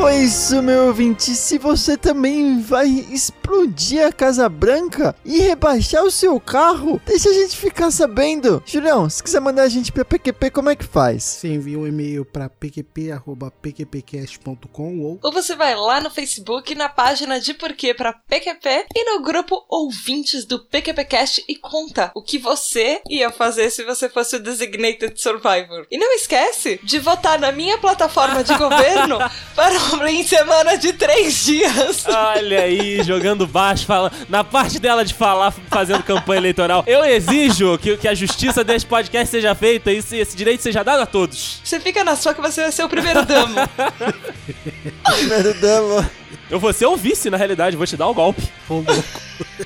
[0.00, 1.34] Foi isso, meu ouvinte.
[1.34, 7.34] Se você também vai explodir a Casa Branca e rebaixar o seu carro, deixa a
[7.34, 8.62] gente ficar sabendo.
[8.64, 11.22] Julião, se quiser mandar a gente pra PQP, como é que faz?
[11.22, 17.38] Você envia um e-mail para pqp.pqpcast.com ou Ou você vai lá no Facebook, na página
[17.38, 23.02] de Porquê pra PQP e no grupo Ouvintes do PQPcast e conta o que você
[23.06, 25.86] ia fazer se você fosse o Designated Survivor.
[25.90, 29.18] E não esquece de votar na minha plataforma de governo
[29.54, 32.06] para um fim de semana de três dias.
[32.06, 36.84] Olha aí, jogando baixo, fala, na parte dela de falar, fazendo campanha eleitoral.
[36.86, 40.82] Eu exijo que, que a justiça desse podcast seja feita e esse, esse direito seja
[40.82, 41.60] dado a todos.
[41.64, 43.54] Você fica na sua que você vai ser o primeiro damo.
[45.18, 46.10] Primeiro dama.
[46.50, 48.42] Eu vou ser o vice, na realidade, vou te dar o golpe.
[48.68, 49.04] Ô, louco.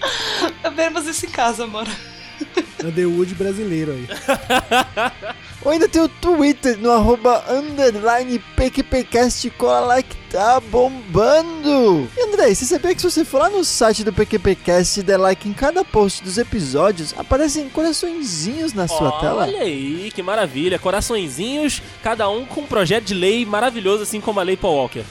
[0.75, 1.87] Veremos isso em casa, amor.
[2.85, 4.07] Underwood brasileiro aí.
[5.65, 12.07] Ou ainda tem o Twitter no arroba underline PQPcast, cola lá que tá bombando.
[12.15, 15.17] E André, você sabia que se você for lá no site do PQPcast e der
[15.17, 19.45] like em cada post dos episódios, aparecem coraçõezinhos na sua tela?
[19.45, 20.79] Olha aí, que maravilha.
[20.79, 25.05] Coraçõezinhos, cada um com um projeto de lei maravilhoso, assim como a lei Paul Walker.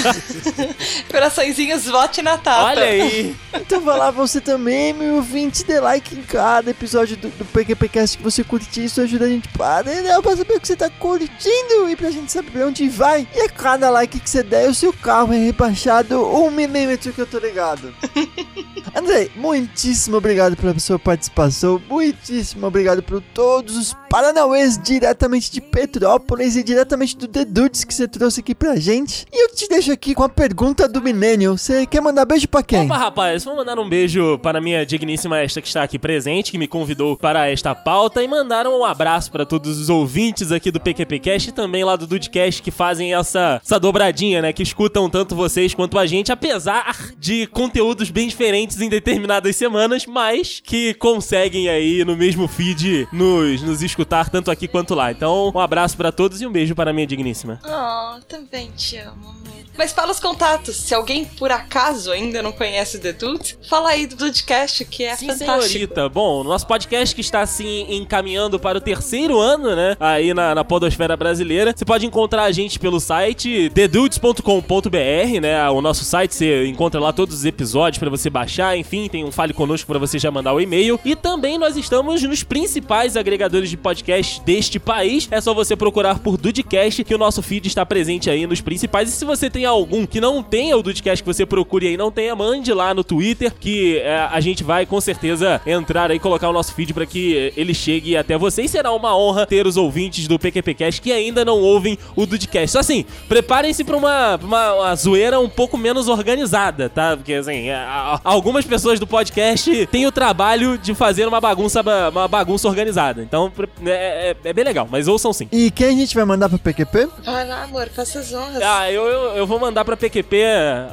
[1.10, 2.64] Coraçõezinhos, vote na tapa.
[2.70, 3.36] Olha aí.
[3.52, 8.16] Então vai lá você também, meu ouvinte, dê like em cada episódio do, do PQPcast
[8.16, 10.90] que você curtir, isso ajuda a gente para, né, pra saber o que você tá
[10.90, 13.26] curtindo e pra gente saber pra onde vai.
[13.34, 17.20] E a cada like que você der, o seu carro é rebaixado um milímetro que
[17.20, 17.94] eu tô ligado.
[18.94, 26.56] André, muitíssimo obrigado pela sua participação, muitíssimo obrigado por todos os Paranauês diretamente de Petrópolis
[26.56, 29.24] e diretamente do The Dudes que você trouxe aqui pra gente.
[29.32, 31.56] E eu te deixo aqui com a pergunta do Millennium.
[31.56, 32.86] Você quer mandar beijo pra quem?
[32.86, 36.50] Opa, rapaz, vou mandar um beijo para a minha digníssima esta que está aqui presente,
[36.50, 40.70] que me convidou para esta pauta, e mandar um abraço para todos os ouvintes aqui
[40.70, 44.52] do PQPcast e também lá do Dudecast que fazem essa, essa dobradinha, né?
[44.52, 50.04] Que escutam tanto vocês quanto a gente, apesar de conteúdos bem diferentes em determinadas semanas,
[50.04, 55.10] mas que conseguem aí no mesmo feed nos, nos escutar tanto aqui quanto lá.
[55.10, 57.60] Então, um abraço para todos e um beijo para minha digníssima.
[57.64, 59.69] Oh, também te amo, amor.
[59.80, 60.76] Mas fala os contatos.
[60.76, 65.04] Se alguém, por acaso, ainda não conhece o The Dude, fala aí do Dudecast, que
[65.04, 65.62] é Sim, fantástico.
[65.62, 66.06] senhorita.
[66.06, 69.96] Bom, nosso podcast que está assim encaminhando para o terceiro ano, né?
[69.98, 71.72] Aí na, na podosfera brasileira.
[71.74, 75.70] Você pode encontrar a gente pelo site thedudes.com.br, né?
[75.70, 79.32] O nosso site você encontra lá todos os episódios para você baixar, enfim, tem um
[79.32, 81.00] fale conosco para você já mandar o e-mail.
[81.06, 85.26] E também nós estamos nos principais agregadores de podcast deste país.
[85.30, 89.08] É só você procurar por Dudecast que o nosso feed está presente aí nos principais.
[89.08, 92.10] E se você tem algum que não tenha o Dudecast que você procure aí, não
[92.10, 96.20] tenha, mande lá no Twitter que é, a gente vai com certeza entrar aí e
[96.20, 98.62] colocar o nosso feed para que é, ele chegue até você.
[98.62, 102.72] E será uma honra ter os ouvintes do PQPcast que ainda não ouvem o Dudecast.
[102.72, 107.16] Só assim, preparem-se para uma, pra uma, uma zoeira um pouco menos organizada, tá?
[107.16, 111.40] Porque assim, é, a- algumas algumas pessoas do podcast têm o trabalho de fazer uma
[111.40, 113.22] bagunça, uma bagunça organizada.
[113.22, 113.52] Então
[113.86, 115.46] é, é, é bem legal, mas ouçam sim.
[115.52, 117.08] E quem a gente vai mandar pro PQP?
[117.24, 118.60] Vai lá, amor, faça as honras.
[118.60, 120.44] Ah, eu, eu, eu vou mandar pra PQP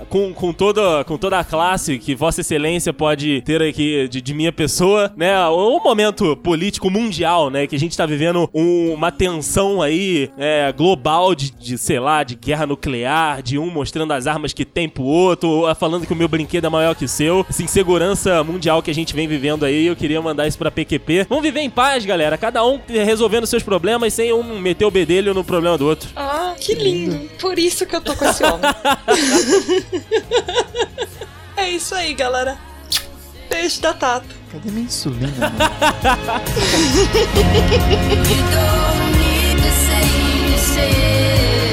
[0.10, 4.34] com, com, toda, com toda a classe que Vossa Excelência pode ter aqui de, de
[4.34, 5.39] minha pessoa, né?
[5.49, 7.68] O momento político mundial, né?
[7.68, 12.24] Que a gente tá vivendo um, uma tensão aí é, global de, de, sei lá,
[12.24, 16.16] de guerra nuclear, de um mostrando as armas que tem pro outro, falando que o
[16.16, 17.45] meu brinquedo é maior que o seu.
[17.47, 21.28] Essa insegurança mundial que a gente vem vivendo aí, eu queria mandar isso pra PQP.
[21.30, 22.36] Vamos viver em paz, galera.
[22.39, 26.10] Cada um resolvendo seus problemas sem um meter o bedelho no problema do outro.
[26.16, 27.30] Ah, que lindo.
[27.39, 28.72] Por isso que eu tô com esse homem.
[31.58, 32.58] é isso aí, galera.
[33.50, 34.28] Beijo da Tata.
[34.52, 35.32] Cadê minha insulina?
[35.39, 35.58] mano?